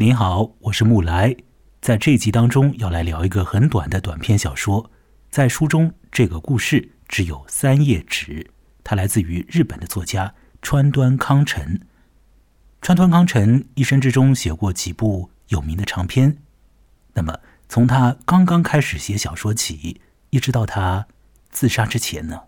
[0.00, 1.34] 您好，我是木来，
[1.80, 4.88] 在这集当中要来聊一个很短的短篇小说。
[5.28, 8.48] 在书中，这个故事只有三页纸，
[8.84, 10.32] 它来自于日本的作家
[10.62, 11.80] 川端康成。
[12.80, 16.38] 川端康成一生之中写过几部有名的长篇，
[17.12, 17.36] 那么
[17.68, 21.08] 从他刚刚开始写小说起，一直到他
[21.50, 22.40] 自杀之前呢，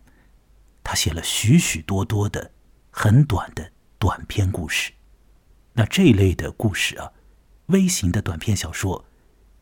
[0.84, 2.52] 他写了许许多多的
[2.92, 4.92] 很短的短篇故事。
[5.72, 7.10] 那这一类的故事啊，
[7.70, 9.04] 微型的短篇小说，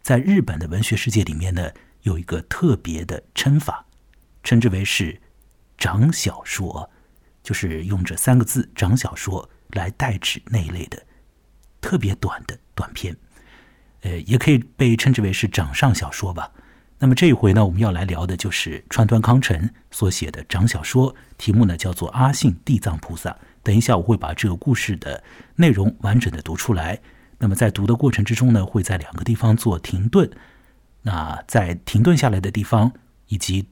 [0.02, 1.70] 在日本的文学世界里面呢，
[2.02, 3.86] 有一个特别的称法，
[4.42, 5.20] 称之为是
[5.76, 6.90] 长小说，
[7.42, 11.02] 就是用这三个字“长小说”来代指那一类的
[11.80, 13.16] 特别短的短篇，
[14.00, 16.50] 呃，也可以被称之为是掌上小说吧。
[16.98, 23.30] 那么这一回呢，我们要来聊的就是川端康成所写的长小说，题目呢叫做《阿信地藏菩萨》。
[23.62, 25.22] 等一下，我会把这个故事的
[25.54, 26.98] 内容完整的读出来。
[27.38, 30.28] 那么在读的过程之中呢，会在两个地方做停顿。
[31.02, 32.92] 那在停顿下来的地方，
[33.28, 33.68] 以及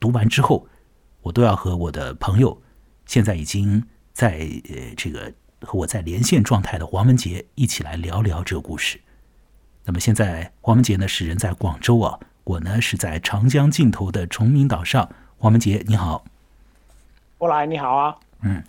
[0.00, 0.66] 读完之后，
[1.22, 2.60] 我都要和我的朋友，
[3.06, 9.00] 现在已经在呃这个和我在连线状态的黄文杰一起来聊聊这个故事。
[9.84, 15.08] 那么现在黄文杰呢是人在广州啊，我呢是在长江尽头的崇明岛上。
[15.38, 16.24] 黄文杰你好，
[17.38, 18.62] 过来你好啊，嗯。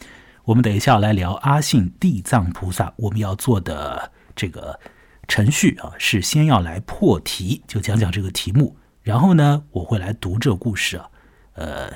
[0.46, 2.92] 我们等一下来聊阿信地藏菩萨。
[2.96, 4.80] 我们要做的这个
[5.28, 8.78] 程序啊，是先要来破题，就讲讲这个题目。
[9.04, 11.10] 然后呢，我会来读这个故事啊。
[11.56, 11.92] 呃，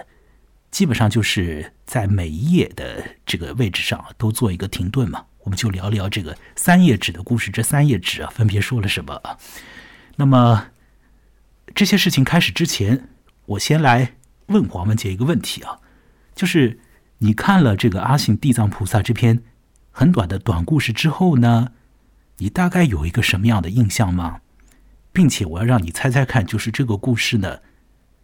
[0.69, 5.23] 基本上就是在每一页的这个位置上都做一个停顿嘛。
[5.39, 7.49] 我们就聊聊这个三页纸的故事。
[7.49, 9.37] 这三页纸啊，分别说了什么啊？
[10.17, 10.67] 那么
[11.73, 13.07] 这些事情开始之前，
[13.45, 14.15] 我先来
[14.47, 15.79] 问黄文杰一个问题啊，
[16.35, 16.79] 就是。
[17.19, 19.41] 你看了这个阿信地藏菩萨这篇
[19.91, 21.71] 很短的短故事之后呢，
[22.43, 24.41] 你大概有一个什么样的印象吗？
[25.13, 27.59] 并且我要让你猜猜看，就是这个故事呢，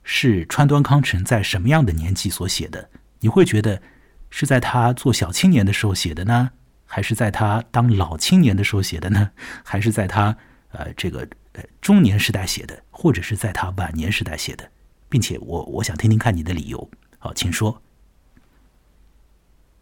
[0.03, 2.89] 是川端康成在什么样的年纪所写的？
[3.21, 3.81] 你会觉得
[4.29, 6.51] 是在他做小青年的时候写的呢，
[6.85, 9.31] 还是在他当老青年的时候写的呢？
[9.63, 10.35] 还是在他
[10.71, 14.69] 呃这个呃中年时代写的，或者是在他晚年时代写的？
[15.07, 16.89] 并且我我想听听看你的理由。
[17.19, 17.81] 好，请说。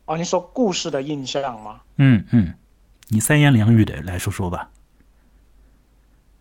[0.06, 1.82] 哦，你说故事的印象吗？
[1.96, 2.54] 嗯嗯，
[3.10, 4.70] 你三言两语的来说说吧。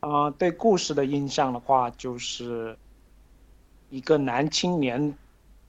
[0.00, 2.77] 啊，对故事的印象的话，就是
[3.88, 5.15] 一个男青年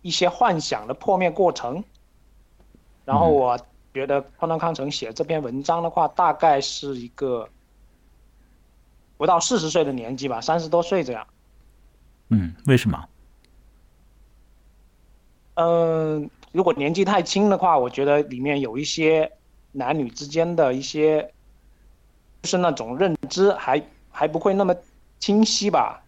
[0.01, 1.83] 一些幻想的破灭过程。
[3.05, 3.59] 然后我
[3.93, 7.47] 觉得川端康成写这篇文章的话，大概是一个
[9.17, 11.25] 不到四十岁的年纪吧，三十多岁这样。
[12.29, 13.07] 嗯，为什么？
[15.55, 16.29] 嗯。
[16.53, 19.31] 如果年纪太轻的话，我觉得里面有一些
[19.77, 21.21] 男女之间的一些，
[22.41, 24.75] 就是那种认知还还不会那么
[25.19, 26.03] 清晰吧。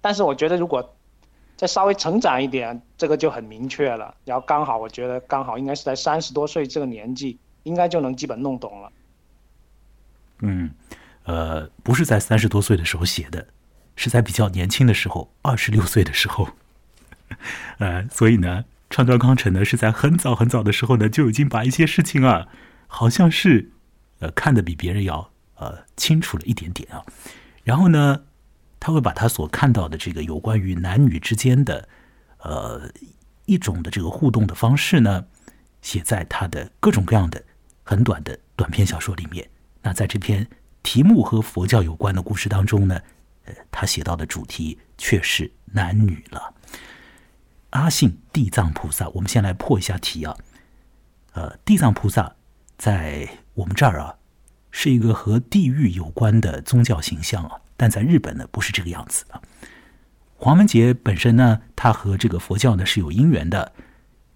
[0.00, 0.94] 但是我觉得如果
[1.56, 4.14] 再稍微成长一点，这个就很明确了。
[4.24, 8.92] 然后刚好我觉得刚好应该是在三十多岁这个年纪，应该就能基本弄懂了。
[10.40, 10.70] 嗯，
[11.22, 13.46] 呃，不是在三十多岁的时候写的，
[13.94, 16.48] 是在比较年轻的时候，二十六岁的时候。
[17.78, 18.64] 呃，所以呢。
[18.90, 22.46] 川端康成呢，是在很早很早的时候呢，就已经把一些事情啊，
[22.86, 23.72] 好像是，
[24.20, 27.04] 呃，看得比别人要呃清楚了一点点啊。
[27.62, 28.24] 然后呢，
[28.78, 31.88] 他会把他所看到的这个有关于男女之间的
[32.38, 32.90] 呃
[33.46, 35.26] 一种的这个互动的方式呢，
[35.82, 37.42] 写在他的各种各样的
[37.82, 39.48] 很短的短篇小说里面。
[39.82, 40.46] 那在这篇
[40.82, 43.00] 题目和佛教有关的故事当中呢，
[43.44, 46.54] 呃，他写到的主题却是男女了。
[47.70, 50.36] 阿信地藏菩萨，我们先来破一下题啊。
[51.32, 52.36] 呃，地藏菩萨
[52.76, 54.14] 在我们这儿啊，
[54.70, 59.40] 是一个和地狱有关的宗教形象啊，但在日本呢，不是这个样子啊。
[60.36, 63.72] 黄文杰本身呢，他和这个佛教呢是有因缘的。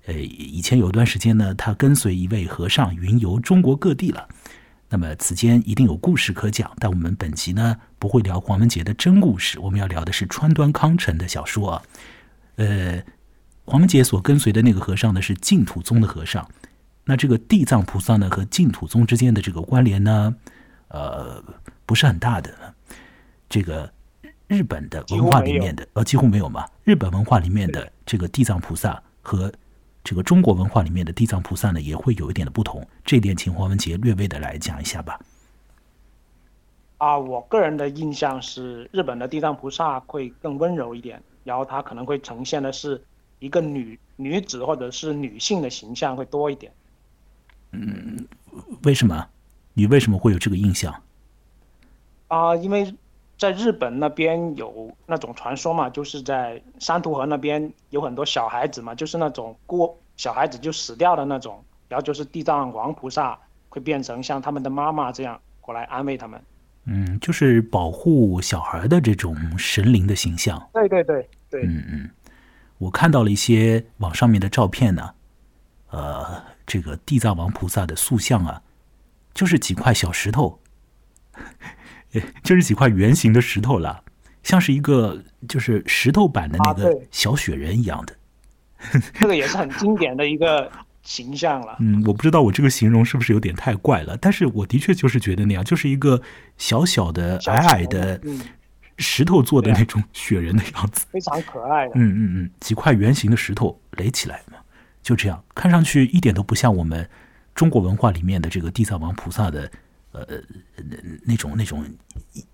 [0.06, 4.28] 呃，以前有一段时间呢，他跟随一位和尚云游中国各地了。
[4.88, 11.82] 那么此间一定有故事可讲，但我们本集呢不会聊黄文杰的真故事，我们要聊的是川端康成的小说啊。
[12.56, 13.02] 呃。
[13.70, 16.48] 黄文杰所跟随的那个和尚呢，是净土宗的和尚。
[17.08, 20.36] 那这个地藏菩萨呢，和净土宗之间的这个关联呢，
[20.88, 21.42] 呃，
[21.86, 22.52] 不是很大的。
[23.48, 23.90] 这个
[24.46, 26.68] 日本的文化里面的，呃，几乎没有嘛。
[26.84, 29.50] 日本文化里面的这个地藏菩萨和
[30.04, 32.86] 这个中国文化里面的地藏菩萨呢，也会有一点的不同。
[33.06, 35.18] 这点，请黄文杰略微的来讲一下吧。
[36.98, 43.02] 啊，我个人的印象是，日本的地藏菩萨会更温柔一点，然后它可能会呈现的是。
[43.40, 46.72] 一个女女子或者是女性的形象会多一点。
[47.72, 48.26] 嗯，
[48.84, 49.28] 为什么？
[49.74, 50.94] 你为什么会有这个印象？
[52.28, 52.94] 啊，因为
[53.38, 63.38] 在日本那边有那种传说嘛，就是在山图河那边有很多小孩子嘛，就是那种过小孩子就死掉的那种，然后就是地藏王菩萨
[63.68, 66.42] 会变成像他们的妈妈这样过来安慰他们。
[66.86, 70.68] 嗯，就是保护小孩的这种神灵的形象。
[70.72, 71.62] 对对对对。
[71.62, 72.10] 嗯嗯，
[72.78, 75.10] 我看到了一些网上面的照片呢，
[75.90, 78.62] 呃，这个地藏王菩萨的塑像啊，
[79.34, 80.60] 就是几块小石头，
[82.44, 84.04] 就是几块圆形的石头了，
[84.44, 88.14] 像是一个就是石头版的那个小雪人一样的。
[89.14, 90.70] 这个也是很经典的一个。
[91.04, 96.20] 形象了，嗯，我不知道我这个形容是不是有点太怪了，但是我的确就是觉得那样，就是一个
[96.58, 98.20] 小小的、矮矮的
[98.98, 101.92] 石头做的那种雪人的样子，非常可爱的。
[101.94, 104.58] 嗯嗯嗯，几块圆形的石头垒起来嘛，
[105.08, 107.08] 就这样，看上去一点都不像我们
[107.54, 109.70] 中国文化里面的这个地藏王菩萨的
[110.12, 110.20] 呃
[111.24, 111.82] 那种那种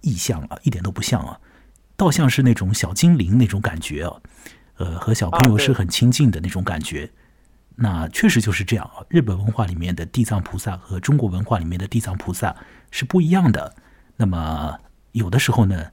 [0.03, 1.37] 意象啊，一点都不像啊，
[1.97, 4.23] 倒像是那种小精灵那种感觉啊，
[4.77, 7.11] 呃，和小朋友是很亲近的那种感觉。
[7.75, 9.03] 那确实就是这样啊！
[9.09, 12.55] 日本文化里面的地藏菩萨和中国文化里面的地藏菩萨
[12.93, 13.75] 是不一样的。
[14.17, 14.79] 那么
[15.11, 15.91] 有的时候呢，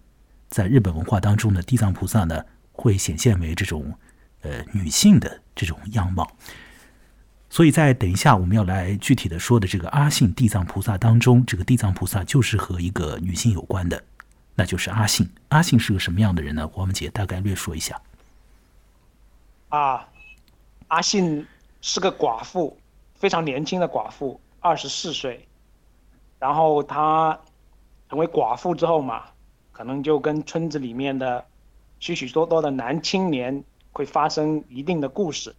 [0.48, 3.96] 在日本文化当中的地藏菩萨呢，会显现为这种
[4.42, 6.30] 呃女性的这种样貌。
[7.50, 14.04] 所以在等一下我们要来具体的说的这个阿信地藏菩萨当中，这个地藏菩萨就是和一个女性有关的，
[14.56, 15.30] 那就是阿信。
[15.50, 16.68] 阿信是个什么样的人呢？
[16.68, 18.02] 黄文杰大概略说一下。
[19.70, 20.08] 啊，
[20.88, 21.46] 阿信。
[21.84, 22.78] 是个寡妇，
[23.16, 25.48] 非常年轻的寡妇，二十四岁。
[26.38, 27.36] 然后她
[28.08, 29.24] 成为寡妇之后嘛，
[29.72, 31.44] 可能就跟村子里面的
[32.00, 35.56] 许许多多的男青年会发生一定的故事。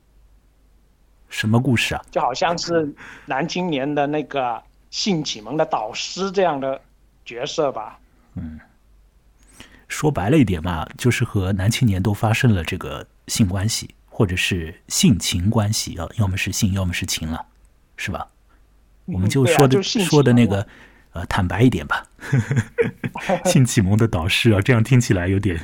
[1.29, 2.05] 什么故事啊？
[2.11, 2.95] 就好像是
[3.27, 6.81] 男青年的那个性启蒙的导师这样的
[7.25, 7.99] 角色吧。
[8.35, 8.61] 嗯，
[9.89, 13.95] 说白了一点嘛，就是和男青年都发生了这个性关系。
[14.15, 17.47] 或者是性情关系啊，要么是性，要么是情了，
[17.97, 18.29] 是吧？
[19.07, 20.65] 我们就说的说的那个，
[21.13, 22.07] 呃，坦白一点吧。
[23.47, 25.59] 性启蒙的导师啊，这样听起来有点，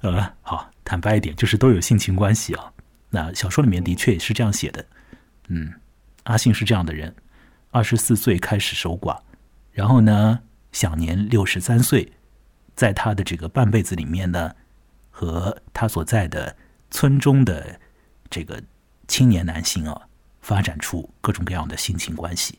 [0.00, 2.72] 呃，好，坦白一点，就是都有性情关系啊。
[3.10, 4.84] 那小说里面的确也是这样写的。
[5.48, 5.72] 嗯，
[6.24, 7.14] 阿信是这样的人，
[7.70, 9.18] 二十四岁开始守寡，
[9.72, 10.40] 然后呢，
[10.72, 12.12] 享年六十三岁，
[12.74, 14.54] 在他的这个半辈子里面呢，
[15.10, 16.56] 和他所在的。
[16.90, 17.80] 村中的
[18.30, 18.62] 这个
[19.08, 20.00] 青年男性啊，
[20.42, 22.56] 发展出各种各样的性情关系。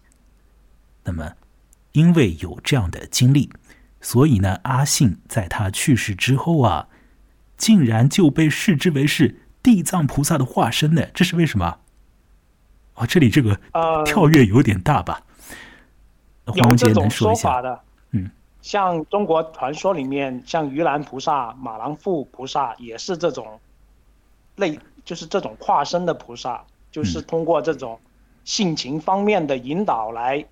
[1.06, 1.32] 那么，
[1.94, 3.50] 因为有这样的经历，
[4.02, 6.90] 所以呢，阿信在他去世之后啊，
[7.58, 11.06] 竟然就被视之为是地藏菩萨的化身呢？
[11.14, 11.80] 这是为什么？
[12.96, 13.60] 啊，这里这个
[14.06, 15.22] 跳跃有点大吧？
[16.54, 17.80] 有这种说法的，
[18.12, 18.30] 嗯，
[18.62, 23.60] 像中国传说里面，像盂兰菩萨、马郎驸菩萨也是这种。
[24.58, 28.00] 类就是这种化身的菩萨，就是通过这种
[28.46, 30.46] 性情方面的引导来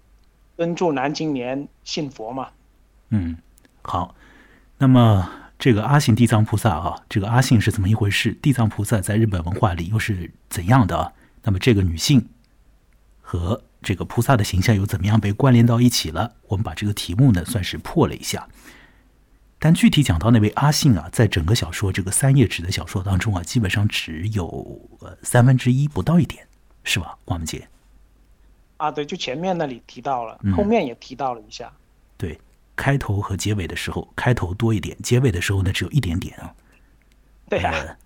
[0.58, 2.50] 帮助男青年信佛嘛。
[3.12, 3.38] 嗯，
[3.82, 4.14] 好。
[4.78, 5.30] 那么
[5.64, 8.34] 这个阿信地藏菩萨啊，这个阿信是怎么一回事？
[8.42, 11.14] 地藏菩萨在日本文化里又是怎样的？
[11.42, 12.28] 那么这个女性
[13.22, 16.36] 和这个菩萨的形象又怎么样被关联到一起了？
[16.50, 18.46] 我们把这个题目呢，算是破了一下。
[19.58, 24.46] 但具体讲到那位阿信啊，在整个小说这个三页纸的小说当中啊，基本上只有
[25.00, 26.46] 呃三分之一不到一点，
[26.84, 27.66] 是吧，王文杰？
[28.76, 31.72] 啊，对，就前面那里提到了，后面也提到了一下。
[32.18, 32.38] 对，
[32.76, 36.54] 开头和结尾的时候，开头多一点，结尾的时候呢，只有一点点啊。
[37.50, 37.98] 对呀。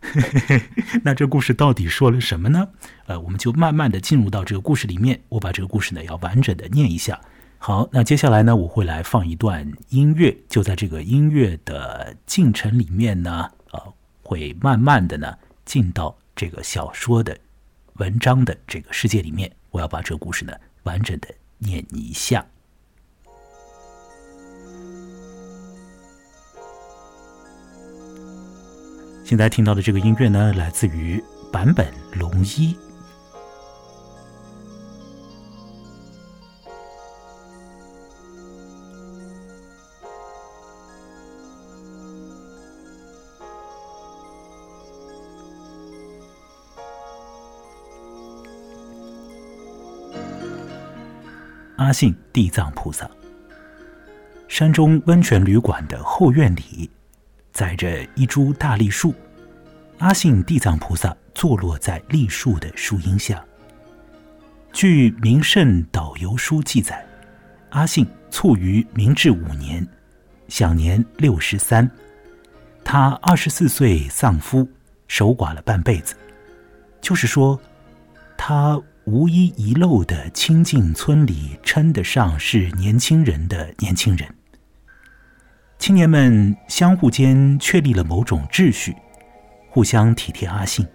[1.04, 2.68] 那这故事到底说了什么呢？
[3.06, 7.20] 呃，我们就慢慢的进入到这个故事里面，我把这个故事呢要完整的念一下。
[7.60, 10.36] 好，那接下来呢，我会来放一段音乐。
[10.50, 15.34] 就在这个音乐的进程里面呢，呃，会慢慢的呢
[15.66, 17.38] 进到这个小说的
[17.94, 19.52] 文章的这个世界里面。
[19.72, 22.46] 我要把这个故事呢完整的念一下。
[29.28, 32.74] 现在听到的这个音乐呢，来自于坂本龙一。
[51.76, 53.12] 阿信地藏菩萨，
[54.48, 56.90] 山中温泉旅馆的后院里，
[57.58, 59.16] 载着一株大栗树。
[59.98, 63.44] 阿信地藏菩萨坐落在栗树的树荫下。
[64.72, 67.04] 据《名胜导游书》记载，
[67.72, 69.84] 阿信卒于明治五年，
[70.48, 71.90] 享年六十三。
[72.84, 74.70] 他二十四岁丧夫，
[75.08, 76.14] 守寡了半辈子。
[77.02, 77.60] 就是说，
[78.38, 84.32] 他无一遗漏的亲近村里称得上是年轻人的年轻人。
[85.80, 88.96] 青年们相互间确立了某种秩序，
[89.70, 90.86] 互相体贴阿信。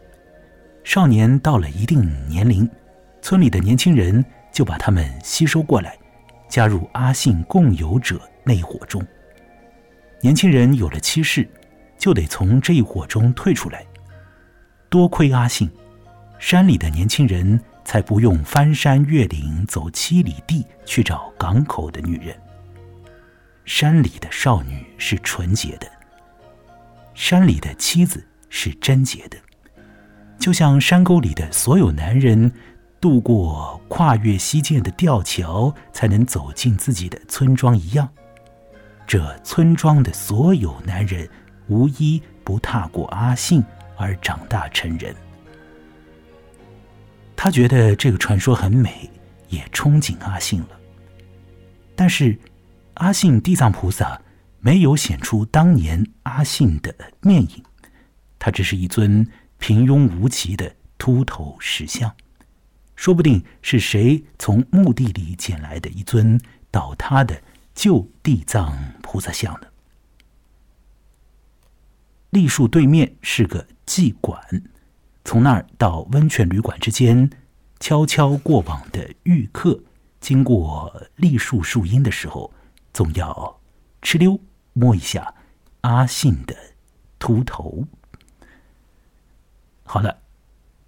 [0.85, 2.69] 少年到了一定年龄，
[3.23, 5.97] 村里的年轻人就把他们吸收过来，
[6.49, 9.01] 加入阿信共有者那一伙中。
[10.21, 11.49] 年轻人有了妻室，
[11.97, 13.87] 就得从这一伙中退出来。
[14.91, 15.71] 多亏阿信，
[16.39, 22.37] 山里的年轻人才不用翻山越岭走七里地去找港口的女人。
[23.64, 25.87] 山里的少女是纯洁的，
[27.14, 29.37] 山里的妻子是贞洁的。
[30.38, 32.50] 就像山沟里的所有男人，
[33.00, 38.09] 渡过跨越溪涧的吊桥，才能走进自己的村庄一样，
[39.07, 41.28] 这村庄的所有男人，
[41.69, 43.62] 无一不踏过阿信
[43.97, 45.14] 而长大成人。
[47.37, 49.09] 他觉得这个传说很美，
[49.49, 50.69] 也憧憬阿信了。
[51.95, 52.37] 但是，
[53.02, 54.23] 阿信地藏菩萨
[54.61, 57.64] 没有显出当年阿信的面影，
[58.38, 59.28] 他只是一尊。
[59.59, 62.12] 平庸无奇的秃头石像，
[62.97, 67.40] 说不定是谁从墓地里捡来的一尊倒塌的
[67.73, 69.68] 旧地藏菩萨像呢？
[72.30, 74.40] 栗树对面是个妓馆，
[75.25, 77.30] 从那儿到温泉旅馆之间，
[77.78, 79.80] 悄悄过往的玉客，
[80.21, 82.52] 经过栗树树荫的时候，
[82.92, 83.61] 总要
[84.02, 84.38] 哧溜
[84.72, 85.34] 摸一下
[85.82, 86.54] 阿信的
[87.18, 87.84] 秃头。
[89.84, 90.22] 好的，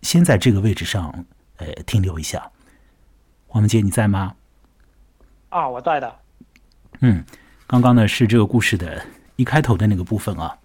[0.02, 1.24] 先在这个位置上，
[1.56, 2.50] 呃，停留一下。
[3.46, 4.34] 黄文杰，你在吗？
[5.50, 6.20] 啊，我在的。
[7.00, 7.24] 嗯，
[7.66, 9.04] 刚刚呢是这个故事的
[9.36, 10.58] 一开头的那个部分啊，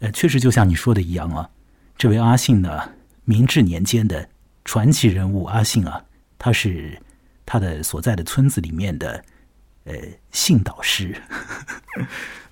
[0.00, 1.48] 呃，确实就像你说的一样啊，
[1.96, 2.90] 这位阿信呢，
[3.24, 4.28] 明治年间的
[4.64, 6.04] 传奇人物阿信啊，
[6.38, 7.00] 他是
[7.44, 9.22] 他的所在的村子里面的
[9.88, 9.94] 呃
[10.30, 11.20] 性导师，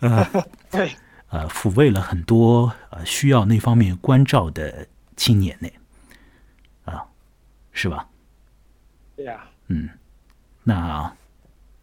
[0.00, 0.25] 呃，
[0.73, 0.97] 对，
[1.28, 4.88] 呃，抚慰了很多呃需要那方面关照的。
[5.19, 5.69] 青年呢？
[6.85, 7.02] 啊，
[7.73, 8.07] 是吧？
[9.16, 9.49] 对呀。
[9.69, 9.88] 嗯，
[10.62, 11.11] 那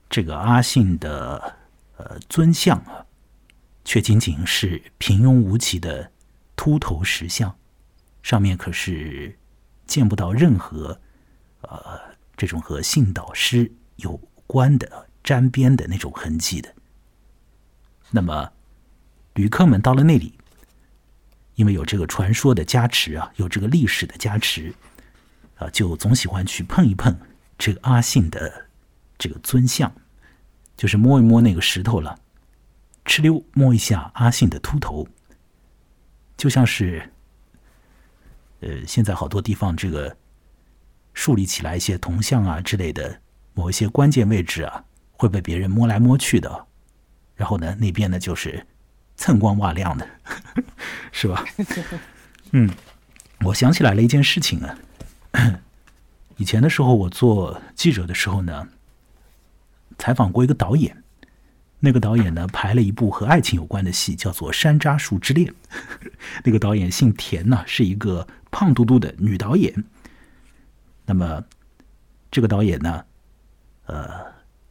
[0.08, 1.56] 这个阿信的
[1.98, 3.04] 呃尊像啊，
[3.84, 6.12] 却仅仅是平庸无奇的
[6.56, 7.58] 秃头石像，
[8.22, 9.36] 上面可是
[9.88, 11.02] 见不到任何
[11.62, 12.00] 呃
[12.38, 16.74] 这种和性导师有关的沾边的那种痕迹的。
[18.12, 18.52] 那么，
[19.34, 20.34] 旅客们到了那里。
[21.56, 24.74] 因为有这个传说的加持啊，有这个历史的加持，
[25.58, 27.16] 啊，就总喜欢去碰一碰
[27.60, 28.66] 这个阿信的
[29.20, 29.94] 这个尊像，
[30.76, 32.20] 就是摸一摸那个石头了，
[33.06, 35.08] 哧溜摸一下阿信的秃头，
[36.36, 37.08] 就像是，
[38.62, 40.18] 呃，现在好多地方这个
[41.14, 43.22] 树立起来一些铜像啊之类的，
[43.54, 46.68] 某一些关键位置啊，会被别人摸来摸去的，
[47.36, 48.66] 然后呢，那边呢就是。
[49.16, 50.10] 锃光瓦亮的，
[51.14, 51.46] 是吧？
[52.52, 52.68] 嗯，
[53.46, 54.76] 我想起来了一件事情啊。
[56.38, 58.68] 以前的时候，我做记者的时候呢，
[60.00, 61.04] 采访过一个导演。
[61.80, 65.48] 那个导演呢，排了一部和爱情有关的戏，叫做《山楂树之恋》。
[66.44, 69.72] 那个导演姓田呢，是一个胖嘟嘟的女导演。
[71.06, 71.44] 那么，
[72.32, 73.06] 这个导演呢，
[73.86, 74.10] 呃，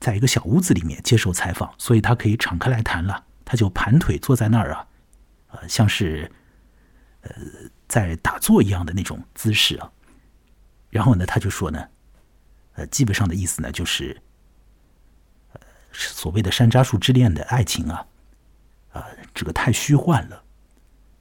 [0.03, 3.25] 在一个小屋子里面接受采访，所以他可以敞开来谈了。
[3.45, 4.87] 他就盘腿坐在那儿啊，
[5.53, 6.29] 呃，像是
[7.21, 7.31] 呃
[7.87, 9.93] 在打坐一样的那种姿势啊。
[10.91, 11.89] 然后呢，他就说呢，
[12.75, 14.21] 呃，基本上的意思呢，就是
[15.53, 15.61] 呃
[15.93, 18.07] 所谓的山楂树之恋的爱情啊，
[18.93, 20.43] 啊，这个太虚幻了，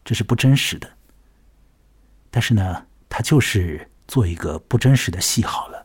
[0.04, 0.90] 这是不真实的。
[2.32, 5.81] 但是呢，他就是做一个不真实的戏好了。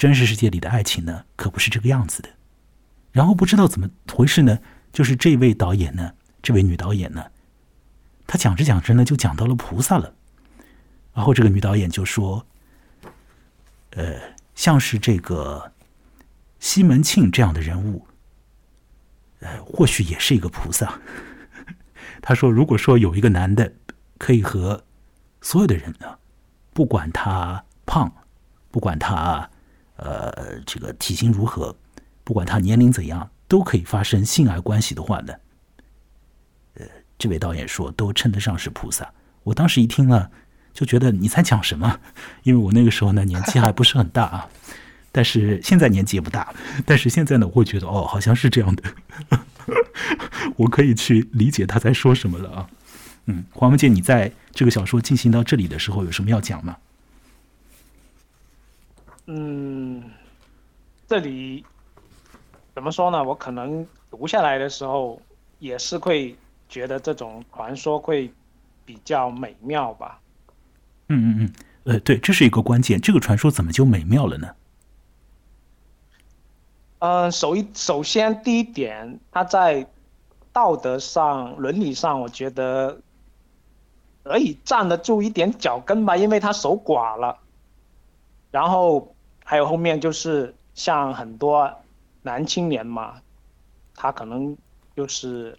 [0.00, 2.30] 真实世界里的爱情呢，可不是这个样子的。
[3.12, 4.58] 然后不知道怎么回事呢？
[4.94, 7.22] 就是这位导演呢，这位女导演呢，
[8.26, 10.14] 她讲着讲着呢，就讲到了菩萨了。
[11.12, 12.46] 然后这个女导演就说
[13.92, 14.14] ：“呃，
[14.54, 15.70] 像是这个
[16.60, 18.06] 西门庆这样的人物，
[19.40, 20.98] 呃，或许也是一个菩萨。
[22.22, 23.70] ”她说：“如果说有一个男的
[24.16, 24.82] 可以和
[25.42, 26.16] 所有的人呢，
[26.72, 28.10] 不管他胖，
[28.70, 29.50] 不管他
[30.00, 31.74] 呃这个体型如何，
[32.24, 35.34] 不管他年龄怎样。”都可以发生性爱关系的话呢，
[36.74, 36.86] 呃，
[37.18, 39.12] 这位导演说都称得上是菩萨。
[39.42, 40.30] 我当时一听了，
[40.72, 41.98] 就觉得你在讲什么？
[42.44, 44.48] 因为我那个时候呢年纪还不是很大啊，
[45.10, 46.54] 但是现在年纪也不大，
[46.86, 48.84] 但是现在呢我会觉得哦好像是这样的，
[50.54, 52.70] 我可以去理解他在说什么了啊。
[53.26, 56.76] 嗯，黄文杰，你在这个小说进行到这里的时候，有什么要讲吗？
[59.32, 59.69] 嗯，
[61.10, 61.64] 这里
[62.72, 63.24] 怎么说呢？
[63.24, 65.20] 我可能读下来的时候，
[65.58, 66.36] 也是会
[66.68, 68.32] 觉得这种传说会
[68.84, 70.20] 比较美妙吧。
[71.08, 71.52] 嗯嗯嗯，
[71.92, 73.00] 呃，对，这是一个关键。
[73.00, 74.54] 这个传说怎么就美妙了呢？
[77.00, 79.84] 嗯，首一首先第一点，它在
[80.52, 83.00] 道德上、伦理上，我觉得
[84.22, 87.36] 可以站得住一点脚跟吧，因为他守寡了。
[88.52, 89.12] 然后
[89.44, 91.70] 还有后面就是像很多
[92.22, 93.20] 男青年嘛，
[93.94, 94.56] 他可能
[94.96, 95.58] 就是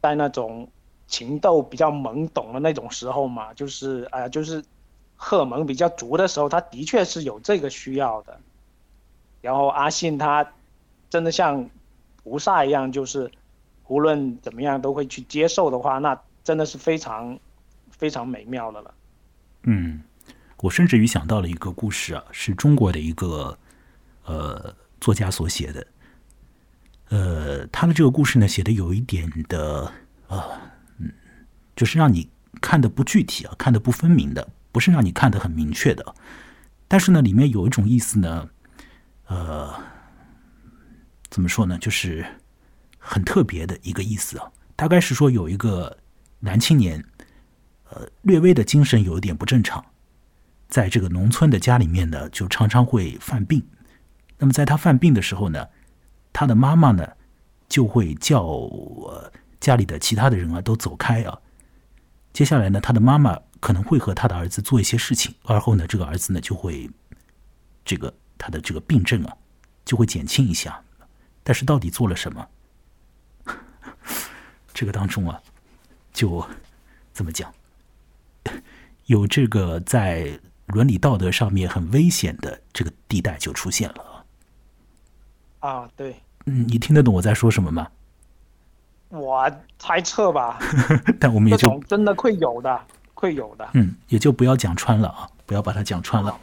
[0.00, 0.66] 在那种
[1.06, 4.64] 情窦比较懵懂的那种时候嘛，就是呃，就是
[5.14, 8.40] 荷尔蒙比较足的时候，他的确是有这个需要的。
[9.42, 10.50] 然后阿信他
[11.10, 11.68] 真的像
[12.22, 13.30] 菩萨一样，就是
[13.88, 17.38] 无论怎么样都会去接受的话，那真的是非常
[17.90, 18.94] 非常美妙的了。
[19.64, 20.02] 嗯，
[20.62, 23.58] 我甚至于想到了一个故事啊，是中国的一个
[24.24, 25.86] 呃作家所写的。
[27.08, 29.92] 呃，他的这个故事呢，写的有一点的
[30.28, 30.40] 呃，
[30.98, 31.12] 嗯，
[31.74, 36.14] 就是让你看的不具体啊，看的不分明的，不是让你看的很明确的。
[36.86, 38.48] 但是呢，里面有一种意思呢。
[39.26, 39.74] 呃，
[41.28, 41.76] 怎么说呢？
[41.78, 42.24] 就是
[42.98, 44.48] 很特别的一个意思啊。
[44.76, 45.96] 大概是说，有一个
[46.38, 47.02] 男青年，
[47.90, 49.84] 呃，略微的精神有一点不正常，
[50.72, 53.62] 在这个农村的家里面呢，就常常会犯病。
[54.38, 55.68] 那么在他犯病的时候呢，
[56.32, 57.06] 他的妈妈呢
[57.68, 58.50] 就会叫
[59.60, 61.38] 家里的其他的人啊都走开啊。
[62.32, 66.90] 接下来呢，他的妈妈可能会和他的儿子做一些事情，而后呢，这个儿子呢就会
[67.84, 68.12] 这个。
[68.44, 69.36] 他的这个病症啊，
[69.84, 70.82] 就会减轻一下，
[71.44, 72.48] 但是到底做了什么？
[74.74, 75.40] 这个当中啊，
[76.12, 76.44] 就
[77.12, 77.54] 怎么讲？
[79.06, 84.24] 有这个在伦理道德上面很危险的这个地带就出现了
[85.60, 85.88] 啊！
[85.96, 87.88] 对，嗯，你听得懂我在说什么吗？
[89.08, 90.58] 我猜测吧，
[91.20, 92.80] 但我们也就真的会有的，
[93.12, 93.68] 会有的。
[93.74, 96.36] 嗯，也就不要讲穿了啊，不要把它讲穿了。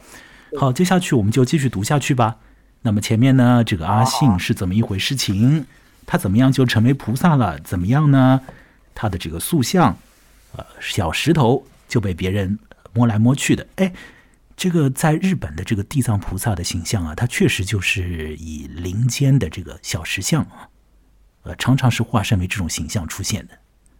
[0.56, 2.36] 好，接下去我们就继续读下去吧。
[2.82, 5.66] 那么前面呢，这个阿信是怎么一回事情？
[6.06, 7.58] 他怎么样就成为菩萨了？
[7.60, 8.40] 怎么样呢？
[8.94, 9.96] 他的这个塑像，
[10.56, 12.58] 呃，小石头就被别人
[12.92, 13.66] 摸来摸去的。
[13.76, 13.92] 哎，
[14.56, 20.68] 这个在日本的这个地藏菩萨的形象啊，它确实就是以林间的这个小石像啊，
[21.42, 23.58] 呃，常常是化身为这种形象出现的。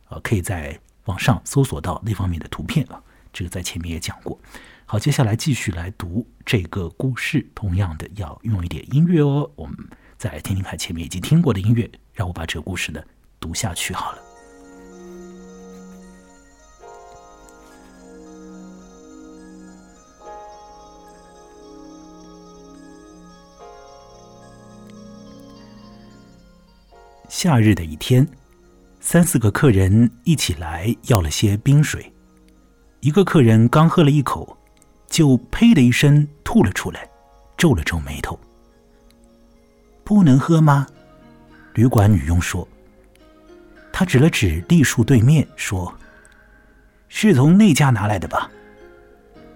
[0.09, 3.03] 呃，可以在网上搜索到那方面的图片啊。
[3.33, 4.39] 这个在前面也讲过。
[4.85, 7.49] 好，接下来继续来读这个故事。
[7.55, 9.49] 同样的，要用一点音乐哦。
[9.55, 9.77] 我们
[10.19, 13.01] 在听听看前面已经听过的音乐，让我把这个故事呢
[13.39, 14.30] 读下去好了。
[27.31, 28.27] 夏日的一天，
[28.99, 32.13] 三四个客人一起来要了些冰水，
[32.99, 34.59] 一个客人刚喝了一口。
[35.07, 37.09] 就呸的一声吐了出来，
[37.57, 38.39] 皱了皱眉头。
[40.03, 40.87] 不能喝吗？
[41.75, 42.67] 旅馆女佣说。
[43.93, 45.93] 他指了指栗树对面，说
[47.09, 48.51] ：“是从那家拿来的吧？”“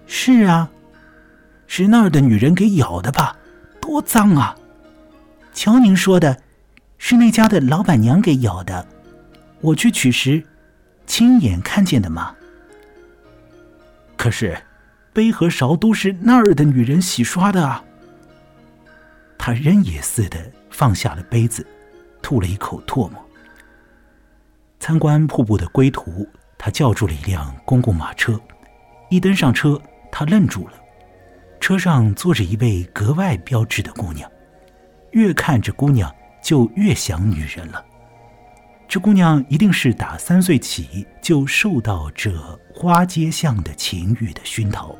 [0.07, 0.69] 是啊，
[1.67, 3.35] 是那儿的女人给咬的吧？
[3.81, 4.55] 多脏啊
[5.53, 6.41] ！”“瞧您说的，
[7.07, 8.83] 是那家的老板娘给咬的。
[9.61, 10.43] 我去取时，
[11.05, 12.35] 亲眼看见的嘛。
[14.17, 14.57] ”“可是。”
[15.13, 17.81] 杯和勺都是那儿的女人洗刷的啊！
[19.37, 21.65] 他扔也似的放下了杯子，
[22.23, 23.25] 吐了一口唾沫。
[24.79, 28.37] 参观瀑布的归途，他叫住了一辆公共马车。
[29.09, 29.79] 一登上车，
[30.11, 30.73] 他愣住了。
[31.61, 34.29] 车上坐着一位格外标致的姑娘，
[35.11, 36.13] 越看这姑娘
[36.45, 37.83] 就越想女人了。
[38.87, 42.39] 这姑娘一定是打三岁起就受到这
[42.71, 44.95] 花街巷的情欲的熏陶，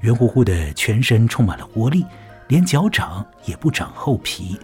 [0.00, 2.04] 圆乎乎的全身充满了活力，
[2.48, 4.58] 连脚掌也不长厚皮，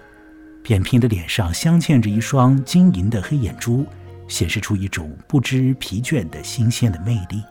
[0.65, 3.87] 扁平的脸上镶嵌着一双晶莹的黑眼珠，
[4.27, 7.45] 显示出一种不知疲倦的新鲜的魅力。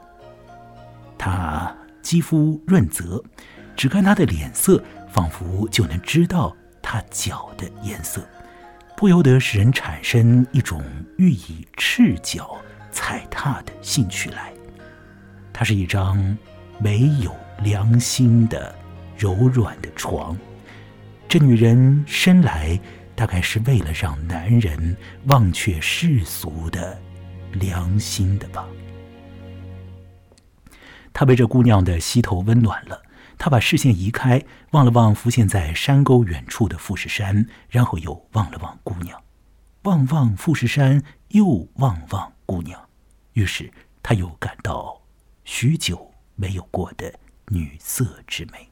[1.17, 3.23] 她肌肤润泽，
[3.77, 8.21] 只看她的脸色，仿佛就能知道她脚的颜色。
[8.99, 10.83] 不由得使人产生一种
[11.17, 12.57] 欲以赤脚
[12.91, 14.51] 踩踏的兴趣来。
[15.53, 16.37] 它是一张
[16.81, 17.33] 没有
[17.63, 18.75] 良心的
[19.17, 20.37] 柔软的床。
[21.29, 22.77] 这女人生来
[23.15, 26.99] 大概是为了让男人忘却世俗的
[27.53, 28.67] 良心的吧。
[31.13, 33.01] 他被这姑娘的膝头温暖了，
[33.39, 39.23] 他把视线移开，望了望浮现在山沟远处的富士山，然后又望了望姑娘，
[39.83, 42.89] 望望富士山，又望望姑娘，
[43.33, 43.71] 于是
[44.03, 45.01] 他又感到
[45.45, 48.69] 许久没有过的女色之美。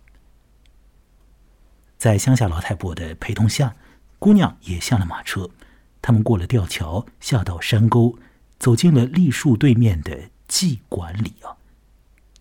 [1.97, 3.73] 在乡下老太婆的陪同下，
[4.19, 5.49] 姑娘也下了马车，
[6.01, 8.19] 他们过了吊桥，下到山沟，
[8.59, 11.55] 走进了栗树对面的妓馆里啊。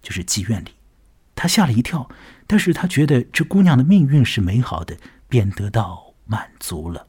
[0.02, 0.72] 就是妓院里，
[1.36, 2.10] 他吓了一跳，
[2.46, 4.96] 但是他觉得这姑娘的命运是美好的，
[5.28, 7.06] 便得到满足了。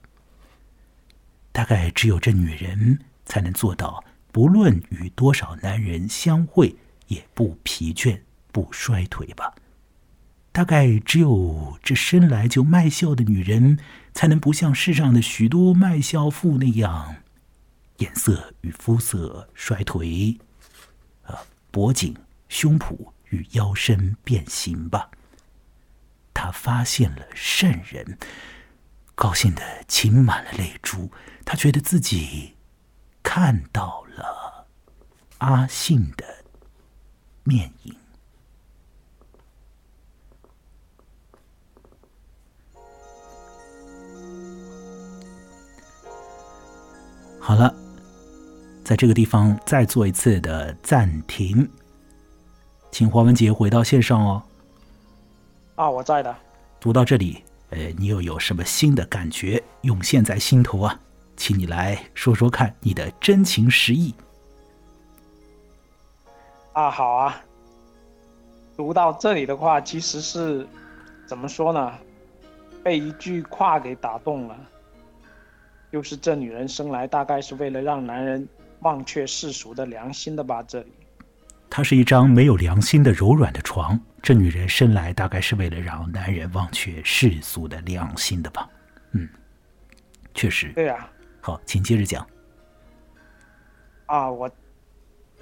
[1.52, 6.76] 大概只有这女人才能做到，不论与多少男人相会，
[7.08, 8.20] 也不疲倦、
[8.52, 9.56] 不衰退吧。
[10.52, 13.80] 大概只有这生来就卖笑的女人，
[14.14, 17.16] 才能不像世上的许多卖笑妇那样，
[18.00, 20.38] 颜色与肤色衰颓，
[21.24, 21.36] 呃，
[21.72, 22.14] 脖颈。
[22.50, 22.96] 胸脯
[23.30, 25.10] 与腰身变形吧。
[26.34, 28.18] 他发现了圣人，
[29.16, 31.12] 高兴的噙满了泪珠。
[31.44, 32.56] 他觉得自己
[33.24, 34.68] 看到了
[35.40, 36.44] 阿信的
[37.44, 37.96] 面影。
[47.40, 47.74] 好了，
[48.84, 51.68] 在这个地方再做一次的暂停。
[52.98, 54.42] 请黄文杰回到线上哦。
[55.76, 56.36] 啊，我在的。
[56.80, 61.00] 读到这里，呃，你又有什么新的感觉涌现在心头啊？
[61.36, 64.16] 请你来说说看你的真情实意。
[66.74, 67.40] 啊，好啊。
[68.76, 70.68] 读到这里的话，其实是
[71.28, 71.94] 怎么说呢？
[72.84, 74.58] 被一句话给打动了，
[75.92, 80.64] 就是这女人生来大概是为了让男人忘却世俗的良心的吧？
[80.64, 80.92] 这里。
[81.70, 84.00] 它是一张没有良心的柔软的床。
[84.22, 88.68] 这女人生来大概是为了让男人忘却世俗的良心的吧？
[89.12, 89.28] 嗯，
[90.34, 90.72] 确实。
[90.74, 91.08] 对呀。
[91.40, 92.26] 好，请接着讲。
[94.08, 94.50] 啊，我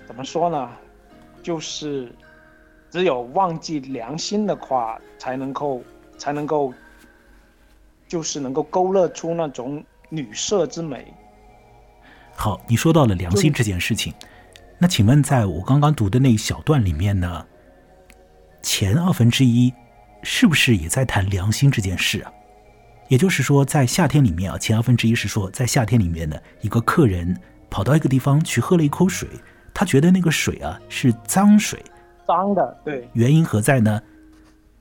[0.05, 0.69] 怎么说呢？
[1.41, 2.11] 就是
[2.91, 5.83] 只有忘记良心的话，才能够
[6.17, 6.73] 才能够，
[8.07, 11.11] 就是能够勾勒出那种女色之美。
[12.35, 14.13] 好，你说到了良心这件事情。
[14.77, 17.45] 那请问，在我刚刚读的那一小段里面呢，
[18.61, 19.73] 前二分之一
[20.21, 22.31] 是不是也在谈良心这件事啊？
[23.07, 29.29] 也就是说，在夏天里面啊，前二分之一是说，在夏天里面呢，一个客人跑到一个地方去喝了一口水，
[29.73, 31.83] 他觉得那个水啊是脏水，
[32.27, 33.07] 脏的，对。
[33.13, 34.01] 原因何在呢？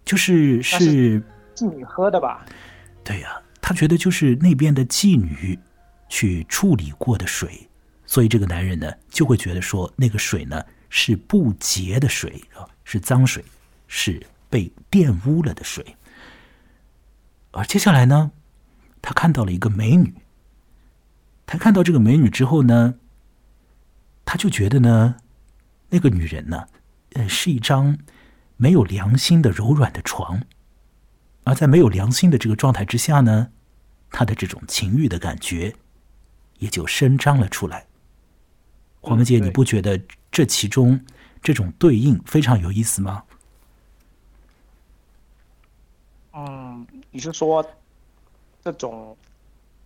[0.04, 1.20] 就是是
[1.54, 2.44] 妓女喝的吧？
[3.04, 5.59] 对呀，他觉得就是那边的妓女
[6.09, 7.68] 去处理过的水。
[8.06, 13.44] 所以这个男人呢，就会觉得说，那个水呢是不洁的水啊，是脏水，
[13.88, 15.96] 是被玷污了的水。
[17.50, 18.30] 而接下来呢，
[19.00, 20.14] 他看到了一个美女。
[21.46, 22.94] 他看到这个美女之后呢，
[24.24, 25.16] 他就觉得呢，
[25.90, 26.68] 那个女人呢，
[27.12, 27.98] 呃，是一张
[28.56, 30.42] 没有良心的柔软的床。
[31.44, 33.50] 而在没有良心的这个状态之下呢，
[34.10, 35.74] 他的这种情欲的感觉
[36.58, 37.86] 也就伸张了出来。
[39.04, 40.98] 黄文杰，你不觉得这其中
[41.42, 43.22] 这种对应非常有意思吗？
[46.32, 47.64] 嗯，你是说
[48.64, 49.16] 这种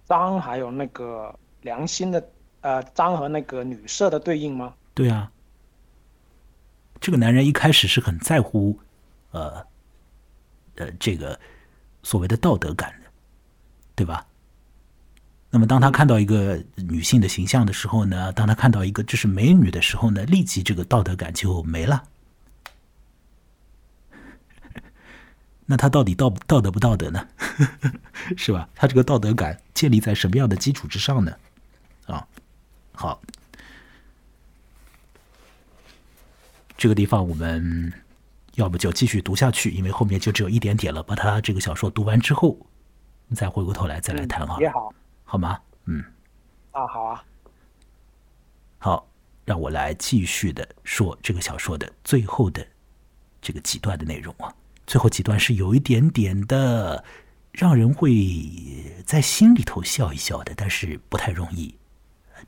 [0.06, 4.72] 脏还有那个良心的呃脏和那个女色的对应吗？
[4.94, 5.30] 对啊，
[7.00, 8.78] 这个男人一开始是很在乎
[9.32, 9.66] 呃
[10.76, 11.38] 呃这个
[12.02, 13.10] 所谓的道德感的，
[13.94, 14.24] 对吧？
[15.58, 18.32] 那么，当他看到一个女性的形象的时候呢？
[18.32, 20.24] 当他看到一个这是美女的时候呢？
[20.26, 22.00] 立即这个道德感就没了。
[25.66, 27.26] 那他到底道道德不道德呢？
[28.38, 28.68] 是吧？
[28.76, 31.36] 他这个道德感建立在什么样的基础之上呢？
[32.06, 32.24] 啊，
[32.92, 33.20] 好，
[36.76, 37.92] 这个地方我们
[38.54, 41.02] 要不就继续读下去，因为后面就只有一点点了。
[41.02, 42.56] 把他这个小说读完之后，
[43.34, 44.94] 再回过头来再来谈也好。
[45.30, 45.60] 好吗？
[45.84, 46.02] 嗯，
[46.72, 47.22] 啊，好啊，
[48.78, 49.06] 好，
[49.44, 52.66] 让我来继续的说这个小说的最后的
[53.42, 54.50] 这个几段的内容啊。
[54.86, 57.04] 最后几段是有一点点的
[57.52, 58.10] 让人会
[59.04, 61.74] 在心里头笑一笑的，但是不太容易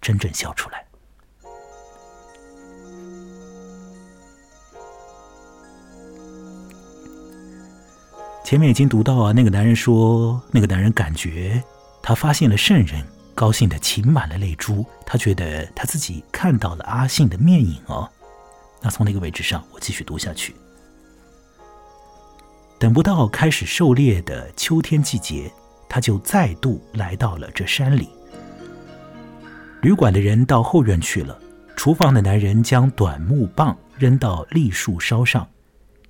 [0.00, 0.82] 真正笑出来。
[8.42, 11.62] 前面已经读到啊，那个男人说，那个男人感觉。
[12.10, 14.84] 他发现了圣人，高兴的噙满了泪珠。
[15.06, 18.10] 他觉得他自己看到了阿信的面影哦。
[18.82, 20.56] 那从那个位置上，我继续读下去。
[22.80, 25.52] 等不到开始狩猎的秋天季节，
[25.88, 28.08] 他就再度来到了这山里。
[29.80, 31.40] 旅馆的人到后院去了，
[31.76, 35.48] 厨房的男人将短木棒扔到栗树梢上，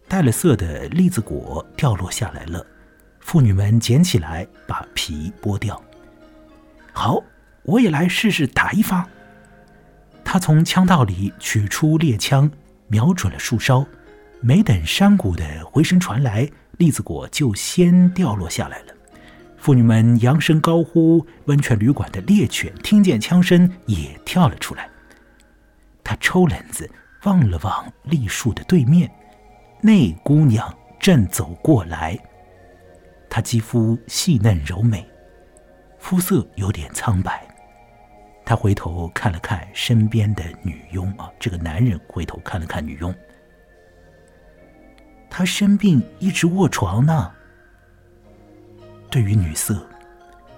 [0.08, 2.66] 带了色的栗子果掉落下来了。
[3.20, 5.78] 妇女们捡起来，把皮剥掉。
[6.92, 7.22] 好，
[7.62, 9.06] 我也来试试打一发。
[10.24, 12.50] 他从枪道里取出猎枪，
[12.88, 13.86] 瞄准了树梢。
[14.42, 16.48] 没等山谷的回声传来，
[16.78, 18.94] 栗子果就先掉落下来了。
[19.58, 24.88] 妇女们扬声高呼，温泉旅馆的猎犬听见枪声也跳了出来。
[26.02, 26.90] 他抽冷子
[27.24, 29.10] 望了望栗树的对面，
[29.82, 32.18] 那姑娘正走过来。
[33.28, 35.06] 她肌肤细嫩柔美，
[36.00, 37.46] 肤色有点苍白。
[38.44, 43.14] 他回头看了看身边的女佣啊，这个男人回头看了看女佣。
[45.28, 47.30] 他生病，一直卧床呢。
[49.08, 49.86] 对于女色，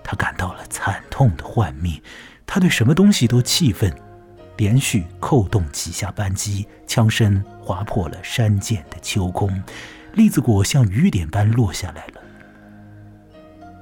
[0.02, 2.00] 他感到了惨痛的幻灭。
[2.46, 3.94] 他对什么东西都气愤，
[4.56, 9.50] 连续扣动几下扳机，枪声划破了山涧的秋空，
[10.14, 12.22] 栗子果像雨点般落下来了。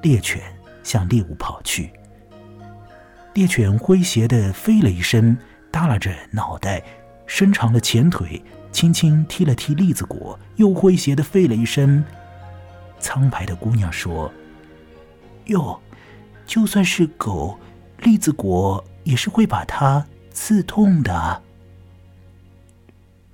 [0.03, 0.43] 猎犬
[0.83, 1.93] 向猎物跑去，
[3.35, 5.37] 猎犬诙谐的飞了一声，
[5.71, 6.83] 耷拉着脑袋，
[7.27, 8.43] 伸长了前腿。
[8.73, 12.05] 轻轻踢了踢栗子果，又诙谐的吠了一声。
[13.01, 14.33] 苍白的姑娘说
[15.47, 15.83] ：“哟，
[16.47, 17.59] 就算是狗，
[17.99, 21.43] 栗子果也是会把它刺痛的。”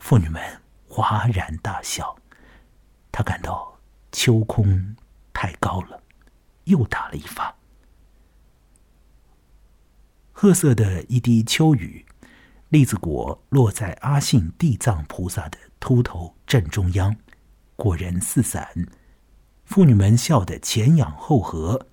[0.01, 0.41] 妇女们
[0.89, 2.17] 哗然大笑。
[3.13, 3.79] 她感到
[4.13, 4.97] 秋空
[5.35, 6.01] 太高了，
[6.67, 7.57] 又打了一发。
[10.33, 12.07] 褐色的一滴秋雨。
[12.71, 17.15] 栗子果落在阿信地藏菩萨的秃头正中央，
[17.77, 18.89] 果仁四散，
[19.65, 21.87] 妇女们笑得前仰后合，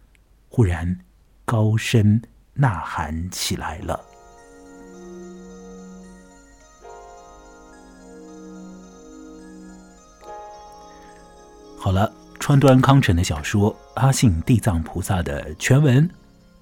[0.50, 1.00] 忽然
[1.46, 2.20] 高声
[2.56, 4.04] 呐喊起来了。
[11.78, 12.12] 好了，
[12.46, 16.10] 川端康成的小说《阿信地藏菩萨》的全文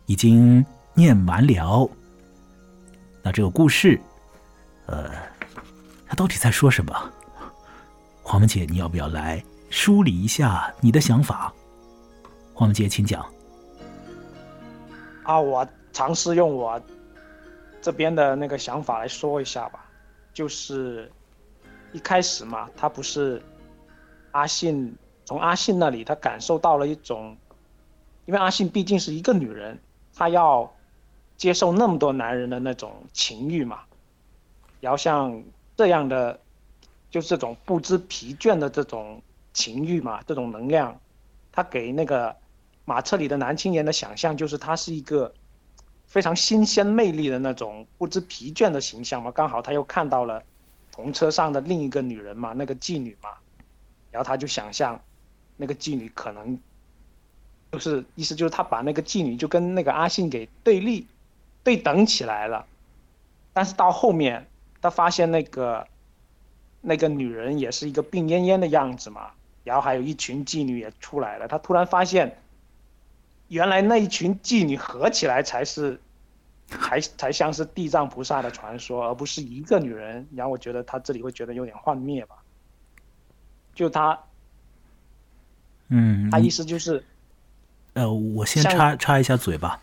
[0.05, 0.63] 已经
[0.93, 1.89] 念完了。
[3.23, 3.99] 那这个故事，
[4.85, 5.09] 呃，
[6.05, 6.93] 他到底在说什么？
[8.21, 11.51] 黄文杰，你要不要来梳理一下你的想法？
[12.53, 13.25] 黄文杰，请讲。
[15.23, 16.79] 啊，我尝试用我
[17.81, 19.83] 这边的那个想法来说一下吧。
[20.31, 21.11] 就是
[21.91, 23.41] 一开始嘛，他不是
[24.29, 27.37] 阿信，从阿信那里他感受到了一种，
[28.25, 29.79] 因为阿信毕竟是一个女人，
[30.13, 30.71] 她要。
[31.37, 33.79] 接受那么多男人的那种情欲嘛，
[34.79, 35.43] 然后像
[35.75, 36.39] 这样的，
[37.09, 39.19] 就这种不知疲倦的这种
[39.51, 41.01] 情欲嘛，这种能量，
[41.51, 42.35] 他给那个
[42.85, 45.33] 马车里的男青年的想象就是他是一个
[46.05, 49.31] 非常新鲜魅力的那种不知疲倦的形象嘛。
[49.31, 50.43] 刚好他又看到了
[50.91, 53.31] 同车上的另一个女人嘛，那个妓女嘛，
[54.11, 55.01] 然后他就想象
[55.61, 56.59] 那个妓女可能
[57.71, 61.07] 就是意思就是他把那个妓女就跟那个阿信给对立。
[61.63, 62.65] 对等起来了，
[63.53, 64.47] 但是到后面，
[64.81, 65.87] 他发现那个
[66.81, 69.29] 那个女人也是一个病恹恹的样子嘛，
[69.63, 71.47] 然后还有一群妓女也出来了。
[71.47, 72.35] 他突然发现，
[73.47, 76.01] 原来那一群妓女合起来才是，
[76.67, 80.27] 还才像是地藏菩萨的传说，而不是一个女人。
[80.33, 82.37] 然后我觉得他这里会觉得有点幻灭吧，
[83.75, 84.19] 就他，
[85.91, 87.03] 嗯，他意思就是，
[87.93, 89.79] 呃，我先插插一下嘴吧。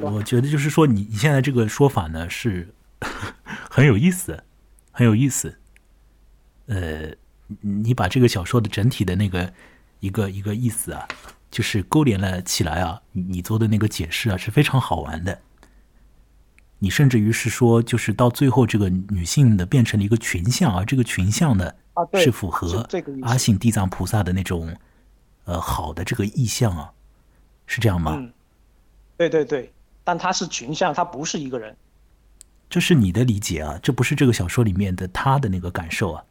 [0.00, 2.72] 我觉得就是说，你你现在这个说法呢是
[3.68, 4.44] 很有意思，
[4.90, 5.58] 很有意思。
[6.66, 7.10] 呃，
[7.60, 9.52] 你把这个小说的整体的那个
[10.00, 11.08] 一个一个意思啊，
[11.50, 13.00] 就是勾连了起来啊。
[13.12, 15.40] 你做的那个解释啊是非常好玩的。
[16.78, 21.72] 你甚至于是说，就是到最后这个女性的变成了一个群像，而这个群像呢
[22.14, 22.86] 是符合
[23.22, 24.76] 阿信地藏菩萨的那种
[25.44, 26.92] 呃好的这个意象啊，
[27.66, 28.16] 是这样吗？
[29.16, 29.72] 对对对，
[30.04, 31.76] 但他是群像，他不是一个人。
[32.68, 36.24] 这是你的理解啊，这不是这个小说里面的他的那个感受啊。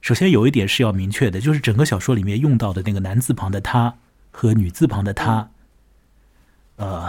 [0.00, 3.94] 首先有一点是要明确的，就是整个小说里面用到的那个男字旁的他
[4.30, 5.50] 和女字旁的他，
[6.76, 7.08] 呃，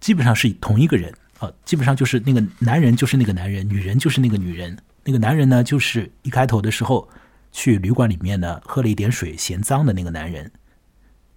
[0.00, 4.76] 基本上是同一个人啊，基本上就是那个男人就是那个男人，女人就是那个女人。
[5.04, 7.08] 那个男人呢，就是一开头的时候
[7.54, 10.50] 去旅馆里面呢喝了一点水嫌脏的那个男人。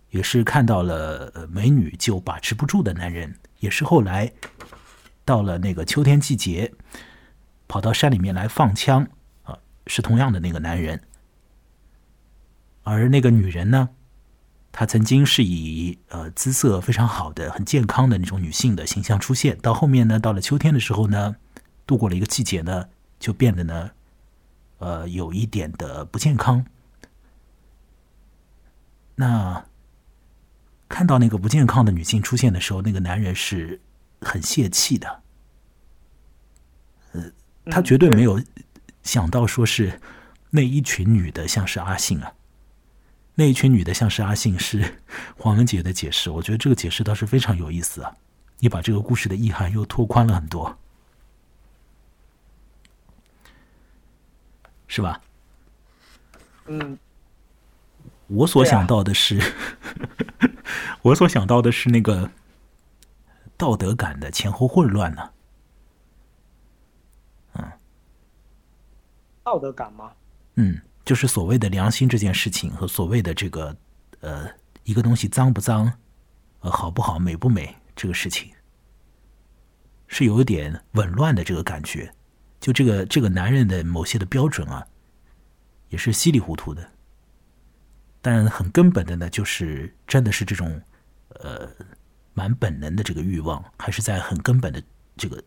[0.10, 4.32] 也是看到了美女就把持不住的男人，也是后来
[5.26, 6.74] 到了那个秋天季节，
[7.68, 9.06] 跑到山里面来放枪
[9.44, 11.04] 啊，是同样的那个男人。
[12.84, 13.90] 而那个女人呢，
[14.72, 21.36] 她曾经是以呃姿色非常好的、很健康的那种女性的形象出现，到后面呢，到了秋天的时候呢，
[21.86, 22.86] 度过了一个季节呢，
[23.20, 23.92] 就变得呢，
[24.78, 26.66] 呃，有一点的不健康。
[29.16, 29.66] 那
[30.88, 33.80] 看到那个不健康的女性出现的时候，那个男人是
[34.22, 35.24] 很泄气的。
[37.14, 37.32] 呃，
[37.66, 38.42] 他绝对没有
[39.04, 40.00] 想到说是
[40.50, 42.34] 那一群女的像是阿信啊。
[43.36, 45.00] 那一群女的像是阿信，是
[45.38, 46.30] 黄文杰的解释。
[46.30, 48.16] 我觉得这个解释倒是非常有意思啊！
[48.60, 50.76] 你把这个故事的意涵又拓宽了很多，
[54.88, 55.22] 是吧？
[56.66, 56.98] 嗯，
[58.28, 59.40] 我所想到的是，
[61.02, 62.30] 我所想到的是那个
[63.56, 65.30] 道德感的前后混乱呢。
[67.54, 67.72] 嗯，
[69.44, 70.12] 道德感吗？
[70.56, 70.82] 嗯。
[71.06, 73.74] 就是所谓的良心这件事情和所谓的这个，
[74.20, 74.46] 呃，
[74.84, 75.90] 一个东西脏不脏，
[76.60, 78.52] 呃，好不好，美不美，这个事情
[80.08, 82.14] 是有一点紊乱的这个感觉。
[82.68, 84.86] 就这个这个男人的某些的标准啊，
[85.88, 86.86] 也是稀里糊涂的。
[88.22, 90.82] 但很根本的呢，就是真的是这种，
[91.30, 91.66] 呃，
[92.34, 94.84] 蛮本能的这个欲望，还是在很根本的
[95.16, 95.42] 这个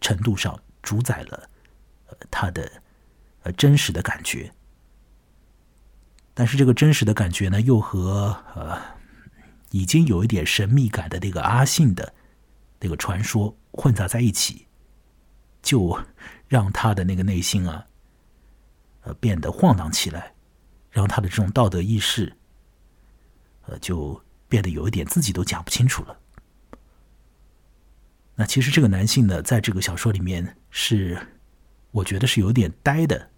[0.00, 1.50] 程度上主宰了，
[2.30, 2.62] 他的
[3.42, 3.52] 呃。
[3.52, 4.50] 真实的感觉，
[6.32, 8.80] 但是这个真实的感觉呢，又和呃
[9.70, 12.14] 已经有一点神秘感的那个阿信的
[12.80, 14.65] 那个传说混杂在一起，
[15.66, 15.98] 就
[16.46, 17.84] 让他的那个内心啊，
[19.02, 20.32] 呃变得晃荡起来，
[20.92, 22.32] 让他的这种道德意识，
[23.66, 26.16] 呃就变得有一点自己都讲不清楚了。
[28.36, 31.18] 那其实这个男性呢，在这个小说里面是，
[31.90, 33.30] 我觉得是有点呆的。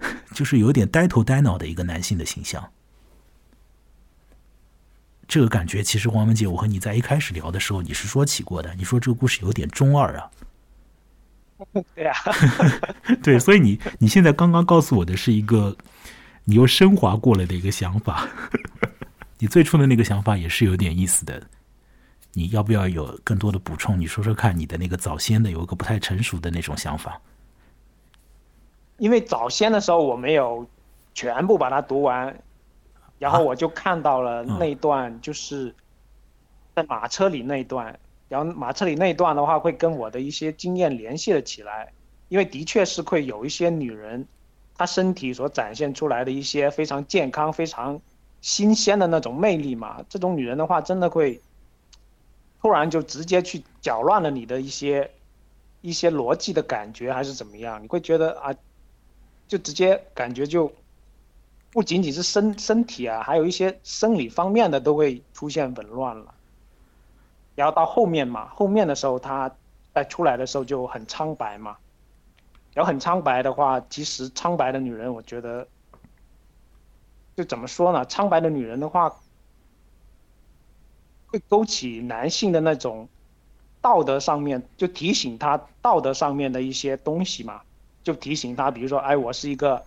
[0.32, 2.72] 就是有点呆头呆脑的一个男性的形象，
[5.26, 8.74] 这个感觉其实黄文杰，我和你在一开始聊的时候，你是说起过的。
[8.74, 10.30] 你说这个故事有点中二啊，
[11.94, 12.12] 对呀，
[13.22, 15.76] 对，所以你你现在刚刚告诉我的是一个
[16.44, 18.28] 你又升华过了的一个想法，
[19.38, 21.42] 你最初的那个想法也是有点意思的。
[22.36, 23.98] 你要不要有更多的补充？
[23.98, 27.20] 你说说看，你的那个早先的有一个不太成熟的那种想法。
[28.98, 30.68] 因为早先的时候我没有
[31.14, 32.36] 全部把它读完，
[33.18, 35.74] 然后我就看到了那一段，就是
[36.74, 37.98] 在马车里那一段，
[38.28, 41.92] 然后马车里那一段的话会跟我的一些经验联系了起来，
[42.28, 44.26] 因为的确是会有一些女人，
[44.76, 48.00] 她身体所展现出来的一些非常健康、非常
[48.40, 51.40] 新鲜的那种魅力嘛，这种女人的话真的会
[52.60, 55.10] 突然就直接去搅乱了你的一些
[55.80, 57.82] 一些逻辑的感觉，还是怎么样？
[57.82, 58.54] 你会觉得啊。
[59.46, 60.72] 就直接感觉就
[61.74, 66.32] 不仅仅是身身体啊，还有一些生理方面的都会出现紊乱了。
[67.56, 69.50] 然后到后面嘛，后面的时候他
[69.92, 71.76] 在出来的时候就很苍白嘛。
[72.74, 75.66] 然后很苍白的话，其实苍白的女人，我觉得
[77.36, 78.04] 就怎么说呢？
[78.04, 79.12] 苍白的女人的话，
[81.26, 83.08] 会勾起男性的那种
[83.80, 87.62] 道德上面，就提醒他道德上面的一些东西嘛。
[88.04, 89.82] 就提醒他，比如说，哎，我是一个，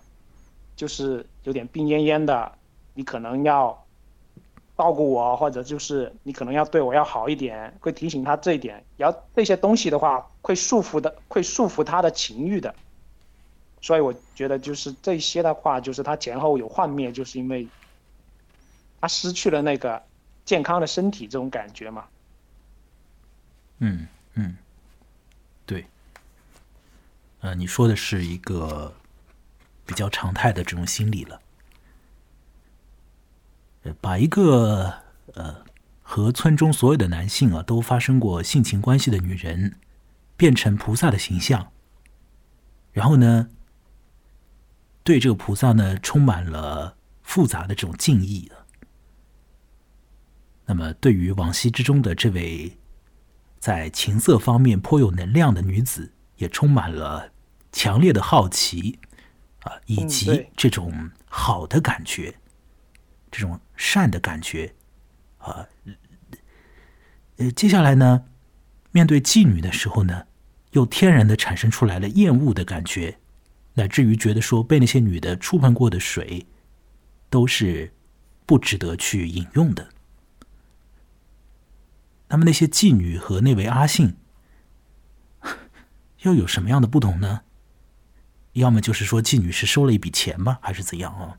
[0.77, 2.53] 就是有点病恹恹的，
[2.93, 3.85] 你可能要
[4.77, 8.85] 照顾我，或者就是你可能要对我要好一点，会提醒他这一点。
[8.95, 12.73] 然后这些东西的话，会束缚的，会束缚他的情欲的。
[13.81, 17.67] 所以我觉得，就是这些的话，就是他前后有幻灭，就是因为
[19.01, 20.01] 他失去了那个
[20.45, 22.05] 健康的身体这种感觉嘛。
[23.79, 24.55] 嗯嗯。
[25.65, 25.85] 对
[27.41, 28.93] 呃，你说的是一个
[29.87, 31.41] 比较常态的这种心理了。
[34.01, 34.93] 把一个
[35.33, 35.63] 呃
[36.03, 39.79] 和村中所有的男性啊都发生过性情关系的女人
[40.35, 41.71] 变成菩萨的形象，
[42.91, 43.49] 然后呢，
[45.03, 48.51] 对这个菩萨呢充满了复杂的这种敬意
[50.65, 52.77] 那么，对于往昔之中的这位
[53.57, 56.13] 在情色方面颇有能量的女子。
[56.37, 57.31] 也充满了
[57.71, 58.99] 强烈的好奇
[59.67, 62.33] 啊，以及这种好的感觉，
[63.29, 64.73] 这种善的感觉
[65.37, 65.67] 啊。
[67.37, 68.23] 呃，接下来呢，
[68.91, 70.25] 面对妓女的时候呢，
[70.71, 73.19] 又天然的产生出来了厌恶的感觉，
[73.73, 76.47] 乃至于觉得说被那些女的触碰过的水
[77.29, 77.93] 都是
[78.45, 79.89] 不值得去饮用的。
[82.29, 84.15] 那么那些妓女和那位阿信
[86.23, 87.41] 又有什么样的不同呢？
[88.59, 91.37] 要么就是说妓女是收了一笔钱吗，还是怎样啊？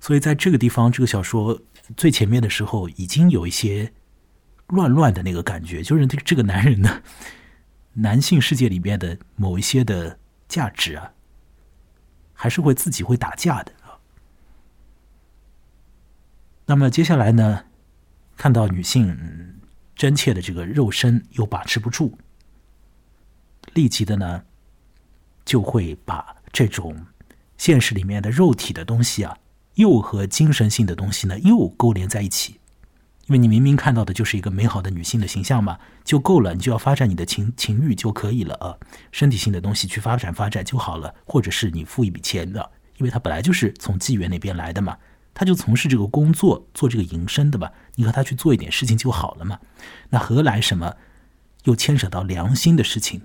[0.00, 1.60] 所以在这个地方，这个小说
[1.96, 3.92] 最前面的时候，已经有一些
[4.68, 7.02] 乱乱的那个感觉，就是这这个男人呢，
[7.94, 10.18] 男性世界里面的某一些的
[10.48, 11.12] 价值啊，
[12.32, 14.00] 还是会自己会打架的啊。
[16.66, 17.64] 那么接下来呢，
[18.36, 19.60] 看到女性
[19.94, 22.16] 真切的这个肉身又把持不住，
[23.74, 24.44] 立即的呢。
[25.50, 26.96] 就会把这种
[27.58, 29.36] 现实里面的肉体的东西啊，
[29.74, 32.60] 又和精神性的东西呢，又勾连在一起。
[33.26, 38.78] 因为你明明看到的就是一个美好的女性的形象嘛，就够了，你就要发展你的情情欲就可以了啊。
[39.10, 44.96] 身体性的东西去发展发展就好了，或者是你付一笔钱的，因为他本来就是从妓院那边来的嘛，
[45.34, 49.58] 他就从事这个工作，做这个营生的吧，你和他去做一点事情就好了嘛。
[50.10, 50.94] 那何来什么
[51.64, 53.22] 又牵扯到良心的事情？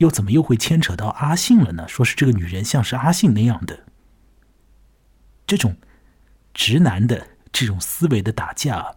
[0.00, 1.86] 又怎么又会牵扯到阿信了呢？
[1.86, 3.80] 说是这个女人像是阿信那样的，
[5.46, 5.76] 这种
[6.54, 8.94] 直男的这种思维的打架，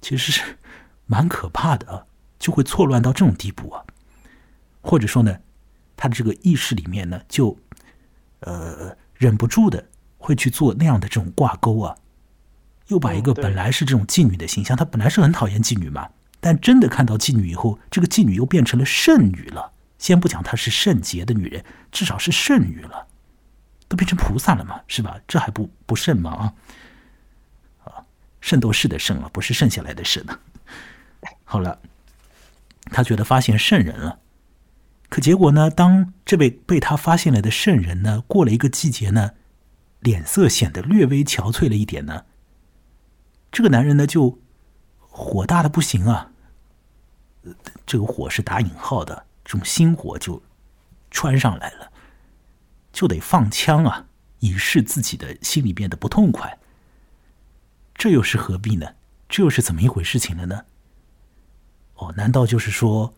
[0.00, 0.56] 其实是
[1.04, 2.06] 蛮可怕的啊！
[2.38, 3.84] 就会错乱到这种地步啊，
[4.80, 5.40] 或者说呢，
[5.94, 7.58] 他的这个意识里面呢，就
[8.40, 9.86] 呃忍不住的
[10.16, 11.94] 会去做那样的这种挂钩啊，
[12.86, 16.08] 又把一个本来是这种妓女的形象，他本来是很讨厌妓女嘛，
[16.40, 19.71] 但真的看到妓女以后，这个妓女又变成了剩女了。
[20.02, 23.06] 先不讲她是圣洁的女人，至少是圣女了，
[23.86, 25.16] 都变成菩萨了嘛，是吧？
[25.28, 26.32] 这还不不圣吗？
[26.32, 26.52] 啊，
[27.84, 28.04] 啊，
[28.40, 30.36] 圣斗士的圣啊，不是剩下来的圣呢。
[31.44, 31.78] 好了，
[32.86, 34.18] 他觉得发现圣人了，
[35.08, 35.70] 可结果呢？
[35.70, 39.34] 当这位被他发现了的圣人呢，过了一个季节呢，
[40.00, 42.24] 脸色显得略微憔悴了一点呢，
[43.52, 44.40] 这个男人呢就
[44.98, 46.32] 火大的不行啊，
[47.86, 49.26] 这个火是打引号的。
[49.44, 50.42] 这种心火就
[51.10, 51.92] 窜上来了，
[52.92, 54.06] 就得放枪啊，
[54.38, 56.58] 以示自己的心里边的不痛快。
[57.94, 58.94] 这又是何必呢？
[59.28, 60.64] 这又是怎么一回事情了呢？
[61.94, 63.14] 哦，难道就是说，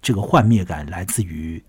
[0.00, 1.62] 这个幻灭感来自于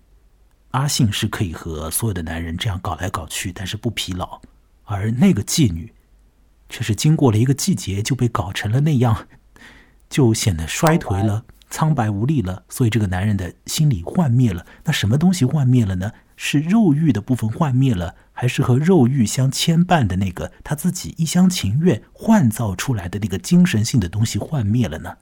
[0.72, 4.40] 阿信是可以和所有的男人这样搞来搞去，但是不疲劳，
[4.84, 5.92] 而那个妓女
[6.68, 9.28] 却是经过了一个季节就被搞成了那样，
[10.10, 11.44] 就显得衰颓了。
[11.74, 14.64] 苍白无力了，所以这个男人的心理幻灭了。
[14.84, 16.12] 那什么东西幻灭了呢？
[16.36, 25.16] 是肉欲的部分幻灭了，还是和肉欲相牵绊的那个他自己一厢情愿幻造出来的那个精神性的东西幻灭了呢？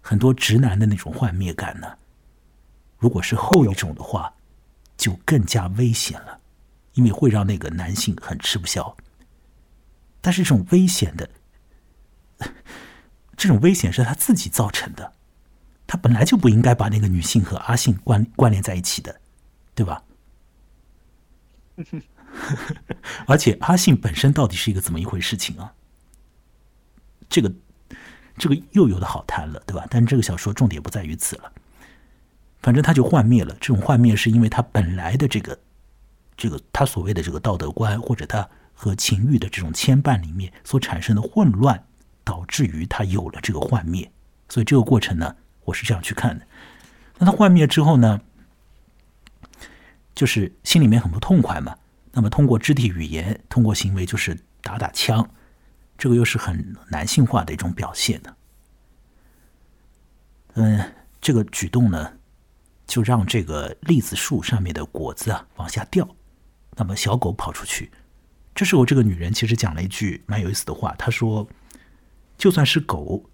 [0.00, 1.96] 很多直男的那种幻灭感呢，
[2.98, 4.34] 如果是后一种的话，
[4.96, 6.40] 就更加危险了，
[6.94, 8.96] 因为会让那个男性很吃不消。
[10.20, 11.30] 但是这种危险的，
[13.36, 15.12] 这种危险是他自己造成的。
[15.86, 19.20] 他本来就不应该把那个女性和阿信关关联在一起的，
[19.74, 20.02] 对吧？
[23.26, 25.72] 而且阿信本身到底是一个怎么一回事情啊？
[27.28, 27.52] 这个
[28.36, 29.86] 这个又有的好谈了，对吧？
[29.88, 31.52] 但这个小说重点不在于此了。
[32.60, 35.58] 反正他就幻灭了，这种幻灭是因为他本来的这个
[36.36, 41.86] 这个他所谓的这个道德观或者他和情欲的这种牵绊里面所产生的混乱，
[42.24, 44.10] 导致于他有了这个幻灭。
[44.48, 45.36] 所以这个过程呢？
[45.66, 46.46] 我是这样去看的，
[47.18, 48.20] 那他幻灭之后呢，
[50.14, 51.76] 就是心里面很不痛快嘛。
[52.12, 55.28] 那么通过肢体语言，通过行为，就是打打枪，
[55.98, 58.36] 这个又是很男性化的一种表现呢。
[60.54, 62.12] 嗯，这个举动呢，
[62.86, 66.08] 就让这个栗子树上面的果子啊往下掉。
[66.76, 67.90] 那么小狗跑出去，
[68.54, 71.46] 这时候这个女人其实讲了一句蛮有意思的话，她说
[72.38, 73.28] ：“就算是狗。”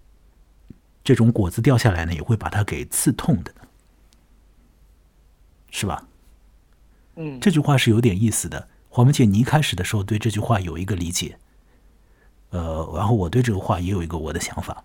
[1.03, 3.53] 这种果子掉下来呢，也会把它给刺痛的，
[5.69, 6.07] 是吧？
[7.15, 8.69] 嗯，这句话是有点意思的。
[8.89, 11.37] 黄梅姐，你一开始的时候对这句话有一个理解，
[12.51, 14.83] 呃，然后我对这个话也有一个我的想法。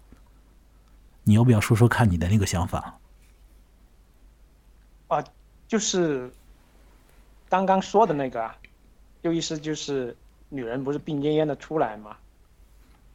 [1.23, 2.99] 你要不要说说看你的那个想法？
[5.07, 5.25] 啊，
[5.69, 6.33] 就是
[7.49, 8.57] 刚刚说的那个啊，
[9.23, 10.17] 就意思就是
[10.49, 12.17] 女人不是病恹恹的出来嘛，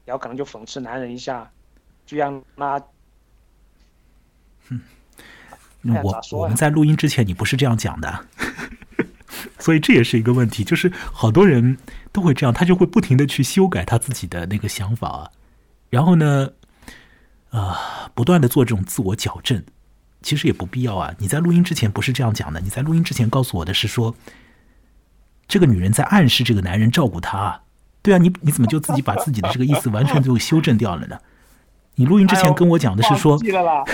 [0.05, 1.51] 然后可能就讽刺男人一下，
[2.05, 2.81] 就让他。
[6.03, 8.25] 我我们在录音之前，你不是这样讲的，
[9.59, 10.63] 所以这也是一个问题。
[10.63, 11.77] 就是好多人
[12.11, 15.29] 都会这样，他就会不停的去修改他自己的那个想法，
[15.89, 16.49] 然后呢，
[17.49, 19.61] 啊，不断的做这种自我矫正，
[20.21, 21.13] 其实也不必要啊。
[21.17, 24.15] 你在录音之前不是这样讲的，你在录音之前告诉我的是说，
[25.49, 27.59] 这个女人在暗示这个男人照顾她。
[28.01, 31.19] 对啊，你你怎么就自己把自己的这个意思完全就修正掉了呢？
[31.95, 33.37] 你录音之前跟我讲的是说，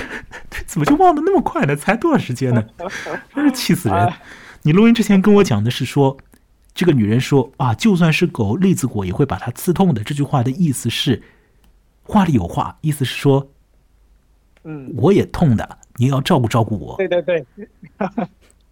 [0.65, 1.75] 怎么就忘得那么快呢？
[1.75, 2.63] 才多少时间呢？
[3.35, 4.13] 真是气死人！
[4.61, 6.17] 你录音之前跟我讲的是说，
[6.73, 10.03] 这个女人说啊，就算是狗，栗子果也会把它刺痛的。
[10.03, 11.21] 这句话的意思是
[12.03, 13.49] 话里有话，意思是说，
[14.63, 16.95] 嗯，我也痛的，你要照顾照顾我。
[16.97, 17.45] 对对对。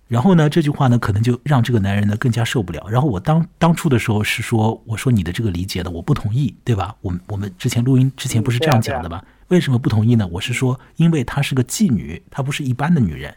[0.08, 2.88] 然后呢，这句话呢，可能就让这个男人呢更加受不了。
[2.90, 6.96] 然后我当当初的时候是说，我说你的这个理解呢，我不同意，对吧？
[7.02, 9.22] 我们我们之前录音之前不是这样讲的吗？
[9.50, 10.26] 为什么不同意呢？
[10.32, 13.36] 我是说，因为她是个妓女，她不是一般的女人，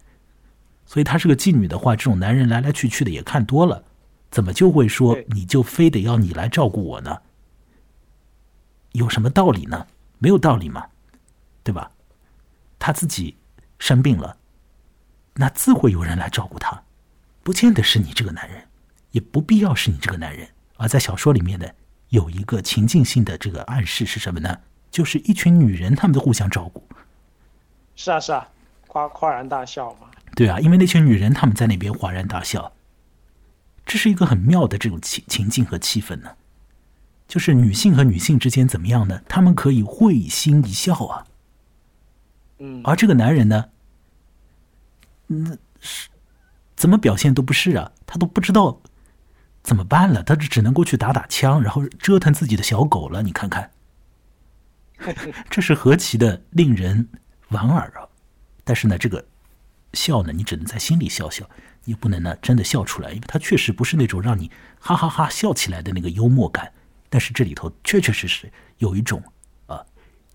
[0.87, 3.83] 所以她是个妓女的话，这种男人来来去去的也看多了，
[4.31, 7.19] 怎么就会说你就非得要你来照顾我呢？
[8.93, 9.87] 有什么道理呢？
[10.19, 10.85] 没有道理嘛，
[11.65, 11.91] 对吧？
[12.79, 13.37] 她自己
[13.81, 14.37] 生病了。
[15.41, 16.83] 那自会有人来照顾他，
[17.43, 18.69] 不见得是你这个男人，
[19.13, 20.47] 也不必要是你这个男人。
[20.77, 21.67] 而在小说里面呢，
[22.11, 24.59] 有一个情境性的这个暗示是什么呢？
[24.91, 26.87] 就是一群女人，她们的互相照顾。
[27.97, 28.47] 是啊，是啊，
[28.87, 30.09] 夸夸然大笑嘛。
[30.37, 32.71] 对啊，因为那群女人她们在那边哗然大笑，
[33.87, 36.33] 这是一个很妙的这种情情境和气氛呢。
[37.27, 39.23] 就是女性和女性之间怎么样呢？
[39.27, 41.25] 她们可以会心一笑啊。
[42.59, 42.83] 嗯。
[42.85, 43.71] 而这个男人呢？
[45.33, 46.09] 那是
[46.75, 48.83] 怎么表现都不是啊，他都不知道
[49.63, 53.23] 怎么办了，他只只能过去打打枪，然后折腾自己的小狗了。
[53.23, 53.71] 你看看，
[55.49, 57.09] 这是何其的令人
[57.49, 58.09] 莞尔啊！
[58.65, 59.25] 但是呢，这个
[59.93, 61.49] 笑呢，你只能在心里笑笑，
[61.85, 64.51] 你不能呢真的笑出来，因为他确实不是那种让你
[64.81, 66.73] 哈哈哈笑起来的那个幽默感。
[67.09, 69.23] 但是这里头确确实实有一种
[69.67, 69.87] 啊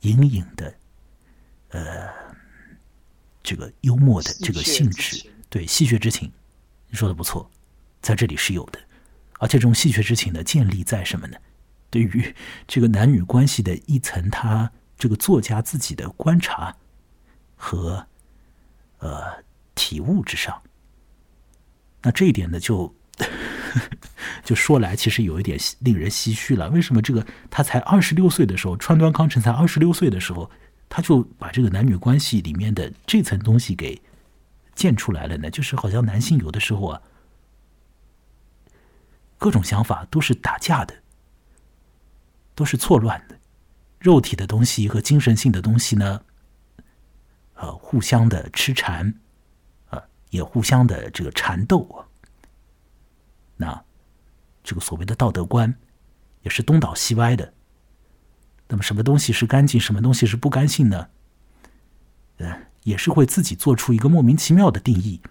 [0.01, 0.73] 隐隐的
[1.71, 2.24] 呃。
[3.45, 6.29] 这个幽默的这个性质，对戏谑之情，
[6.89, 7.49] 你说的不错，
[8.01, 8.79] 在这里是有的，
[9.39, 11.37] 而且这种戏谑之情呢，建立在什么呢？
[11.91, 12.35] 对于
[12.67, 16.75] 这个男女关系的一层，他这个作家自己的观察
[17.55, 18.05] 和
[18.97, 19.21] 呃
[19.75, 20.59] 体悟之上。
[22.01, 22.93] 那这一点呢，就
[24.43, 26.69] 就说来，其实有一点令人唏嘘了。
[26.71, 30.49] 为什么这个他才二十六岁的时候，川端康成才二十六岁的时候？
[30.95, 34.01] 他就把这个男女关系里面的这层东西给
[34.73, 37.01] 建出来了呢，就是好像男性有的时候啊，
[39.37, 40.95] 各种想法都是打架的，
[42.55, 43.37] 都是错乱的，
[43.99, 46.23] 肉体的东西和精神性的东西呢，
[47.55, 49.13] 呃，互相的痴缠，
[49.89, 52.07] 啊，也互相的这个缠斗啊，
[53.57, 53.83] 那
[54.63, 55.75] 这个所谓的道德观
[56.43, 57.53] 也是东倒西歪的。
[58.67, 61.07] 那么，什么东西是干净，什么东西是不干净呢？
[62.37, 65.21] 呃，也是会自己做出一个莫名其妙的定义，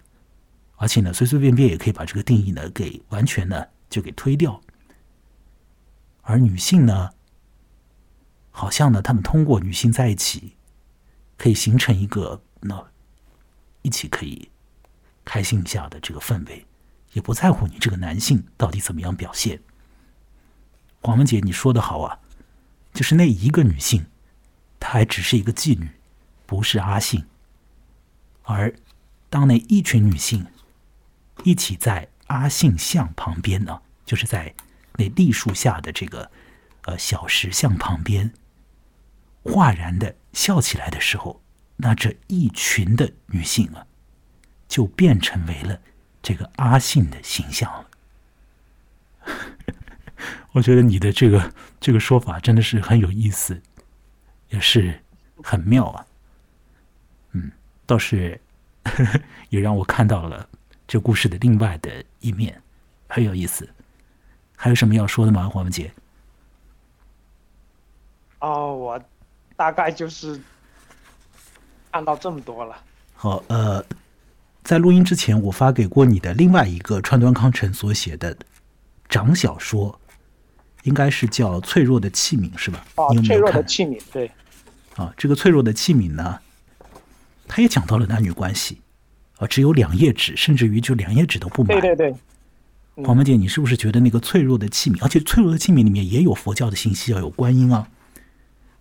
[0.77, 4.61] 而且呢，随随便便也可以把这个定义呢给完全呢就给推掉。
[6.21, 7.11] 而女性呢，
[8.51, 10.55] 好像呢，他们通过女性在一起，
[11.37, 12.83] 可以形成一个那
[13.81, 14.49] 一起可以
[15.23, 16.65] 开心一下的这个氛围，
[17.11, 19.59] 也不在乎你这个男性到底怎么样表现。
[21.01, 22.17] 黄文杰，你说的好啊。
[22.95, 24.05] 就是那一个女性，
[24.79, 25.89] 她还只是一个妓女，
[26.45, 27.25] 不是阿信。
[28.43, 28.73] 而
[29.29, 30.47] 当那一群女性
[31.43, 34.55] 一起在阿信像旁边呢，就是在
[34.93, 36.31] 那栗树下的这个
[36.83, 38.31] 呃小石像旁边，
[39.43, 41.41] 哗然的笑起来的时候，
[41.75, 43.85] 那这一群的女性啊，
[44.69, 45.81] 就变成为了
[46.23, 47.89] 这个阿信的形象了。
[50.53, 51.53] 我觉得你的这个
[51.85, 53.61] 这个说法真的是很有意思，
[54.49, 54.99] 也是
[55.43, 56.03] 很妙啊。
[57.33, 57.51] 嗯，
[57.85, 58.41] 倒是
[59.49, 60.49] 也让我看到了
[60.87, 62.59] 这故事的另外的一面，
[63.07, 63.69] 很有意思。
[64.55, 65.93] 还有什么要说的吗，黄文杰？
[68.39, 68.99] 哦，我
[69.55, 70.41] 大概就是
[71.91, 72.75] 看到这么多了。
[73.13, 73.85] 好，呃，
[74.63, 78.35] 在录音之前，我发给过你的另外一个川端康成所写的
[79.07, 80.01] 长小说。
[80.85, 82.85] 应该是叫《脆弱的器皿》是吧？
[82.95, 84.31] 哦，脆弱的器皿，对。
[84.95, 86.39] 啊，这个脆弱的器皿呢，
[87.47, 88.79] 他也讲到了男女关系，
[89.37, 91.79] 啊，只有两页纸，甚至于就两页纸都不满。
[91.81, 93.03] 对对对。
[93.03, 97.89] 黄文杰，你是不是觉得那个脆弱的器皿，而且脆弱的器皿里面也有佛教的信息，要有观音啊？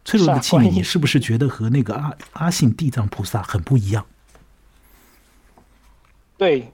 [0.05, 4.07] 脆弱的器皿，你是不是觉得和那个阿阿信地藏菩萨很不一样？
[6.37, 6.71] 对，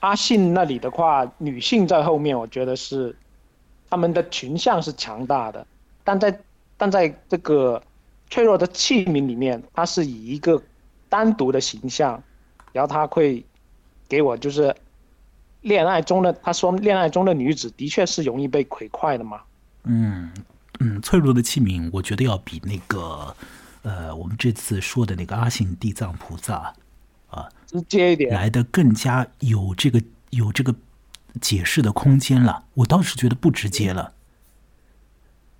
[0.00, 3.16] 阿信那里的话，女性在后面，我觉得是。
[3.90, 5.66] 他们的群像是强大的，
[6.04, 6.40] 但在
[6.76, 7.82] 但在这个
[8.30, 10.62] 脆弱的器皿里面，它是以一个
[11.08, 12.22] 单独的形象，
[12.72, 13.44] 然后他会
[14.08, 14.74] 给我就是
[15.62, 19.40] 恋爱中的他说恋爱中的女子的确是容易被毁坏的嘛。
[19.84, 20.30] 嗯
[20.80, 23.34] 嗯，脆弱的器皿，我觉得要比那个
[23.82, 26.72] 呃，我们这次说的那个阿信地藏菩萨
[27.30, 30.74] 啊，直接一点，来的更加有这个有这个
[31.38, 32.64] 解释的空间了。
[32.74, 34.14] 我倒是觉得不直接了。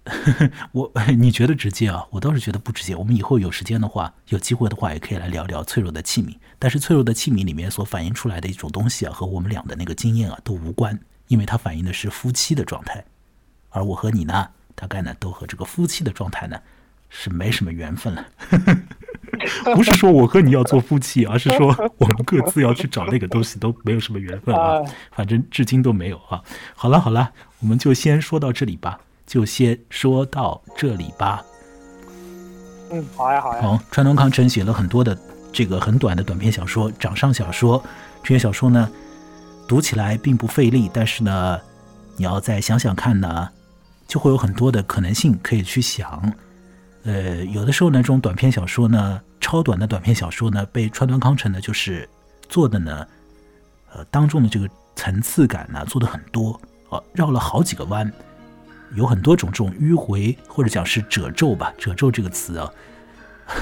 [0.72, 2.07] 我 你觉得直接啊？
[2.12, 2.97] 我倒是觉得不直接。
[2.97, 6.35] 我们以后有时间的话，有机会的话，也可以来聊聊脆弱的器皿。
[6.59, 13.05] 但是脆弱的器皿里面所反映出来的一种东西啊，和我们俩的那个经验啊都无关，因为它反映的是夫妻的状态，
[13.68, 16.59] 而我和你呢，大概呢都和这个夫妻的状态呢
[17.11, 18.26] 是没什么缘分了。
[19.74, 21.68] 不是说我和你要做夫妻，而是说
[21.99, 24.80] 我们各自要去找那个东西都没有什么缘分啊，
[25.12, 26.43] 反正至今都没有啊。
[26.74, 27.30] 好了好了，
[27.61, 28.99] 我们就先说到这里吧。
[29.26, 31.45] 就先说到这里吧。
[32.91, 33.61] 嗯，好呀，好呀。
[33.61, 35.14] 好，川东康成写了很多的
[35.53, 37.84] 这个很短的短篇小说、掌上小说。
[38.22, 38.91] 这些小说呢，
[39.68, 41.61] 读起来并不费力，但是呢，
[42.16, 43.51] 你要再想想看呢，
[44.07, 46.32] 就会有很多的可能性可以去想。
[47.05, 52.09] 呃，有的时候呢，这种短篇小说呢，超短的短篇小说呢，被川端康成呢，就是
[52.49, 53.07] 做的呢，
[53.93, 56.61] 呃，当中的这个层次感呢，做的很多，
[56.91, 58.12] 呃，绕了好几个弯。
[58.95, 62.72] 有很多种这种迂回，或者讲是褶皱吧，褶皱这个词啊，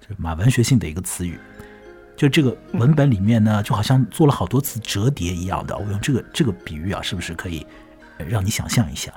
[0.00, 1.40] 这马文学性的一个词语。
[2.14, 5.76] 就这个文本里面呢，就好像做了好多次折叠一样的。
[5.76, 7.66] 我用这个这个比喻啊，是不是可以
[8.28, 9.10] 让你想象一下？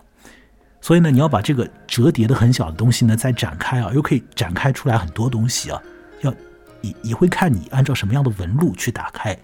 [0.79, 5.81] 所以呢，你要把这个折叠的很小的东西呢再展开啊，又可以展开出来很多东西啊。
[6.21, 6.33] 要
[6.81, 9.37] 也也会看你按照什么样的纹路去打开，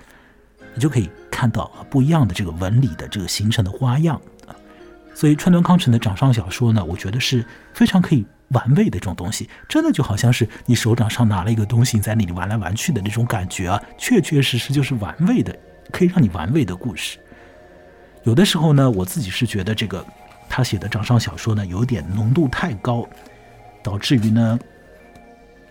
[0.74, 4.20] 你就可以看到不一样的这个纹理的这个形成的花样。
[5.14, 15.58] 所以川端康成的掌上小说呢，我觉得是非常可以玩味的这种东西，真的就好像是你手掌上拿了一个东西，在那里玩来玩去的那种感觉啊，确确实实就是玩味的，
[15.90, 17.18] 可以让你玩味的故事。
[18.24, 20.06] 有的时候呢，我自己是觉得这个
[20.50, 23.08] 他写的掌上小说呢，有点浓度太高，
[23.82, 24.60] 导致于呢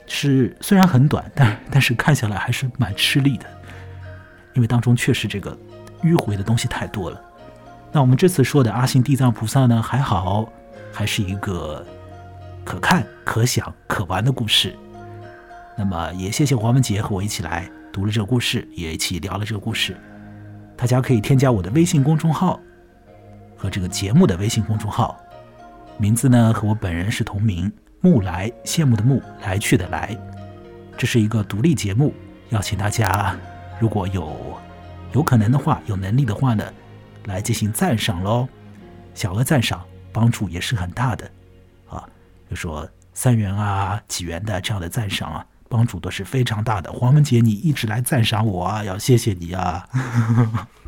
[0.06, 3.46] 是虽然很短，但但是看下来还是蛮吃力的，
[4.52, 5.56] 因为当中确实这个
[6.02, 7.20] 迂回的东西太多了。
[7.90, 10.48] 那我们这次说的阿信地藏菩萨呢，还好，
[10.92, 11.84] 还是一个
[12.64, 14.74] 可看、可想、可玩的故事。
[15.76, 19.96] 那么也谢谢黄文杰和我一起来读了这个故事，也一起聊了这个故事。
[20.76, 22.60] 大家可以添加我的微信公众号
[23.56, 25.16] 和这个节目的微信公众号，
[25.96, 27.72] 名字呢和我本人是同名，
[28.04, 30.14] 木来羡慕的慕来去的来。
[30.98, 32.12] 这是一个独立节目，
[32.50, 33.34] 邀请大家
[33.80, 34.36] 如果有
[35.14, 36.62] 有可能的话，有能力的话呢。
[37.24, 38.46] 来进行赞赏喽，
[39.14, 39.82] 小额赞赏
[40.12, 41.24] 帮助也是很大的，
[41.88, 42.06] 啊，
[42.50, 46.92] 就说三元啊、几元的这样的赞赏啊，帮助都是非常大的。
[46.92, 49.88] 黄文杰，你一直来赞赏我啊，要谢谢你啊，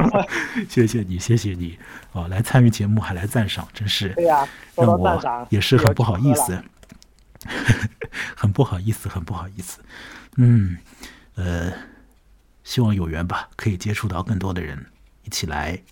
[0.68, 1.78] 谢谢你，谢谢你，
[2.12, 6.62] 哦，来参与节目还来赞赏，真是对呀，让我也是很不好意思，
[8.36, 9.80] 很不好意思，很不好意思，
[10.36, 10.76] 嗯，
[11.34, 11.72] 呃，
[12.64, 14.86] 希望有缘吧，可以接触到更多的人，
[15.22, 15.82] 一起来。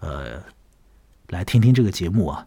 [0.00, 0.42] 呃，
[1.28, 2.44] 来听听这个节目啊，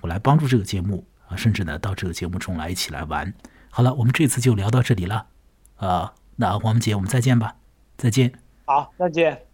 [0.00, 3.32] 我来帮助这个节目啊，甚至呢到这个节目中来一起来玩。
[3.70, 5.28] 好了，我们这次就聊到这里了，
[5.76, 7.54] 啊，那黄文杰，我们再见吧，
[7.96, 8.32] 再见。
[8.64, 9.51] 好，再见。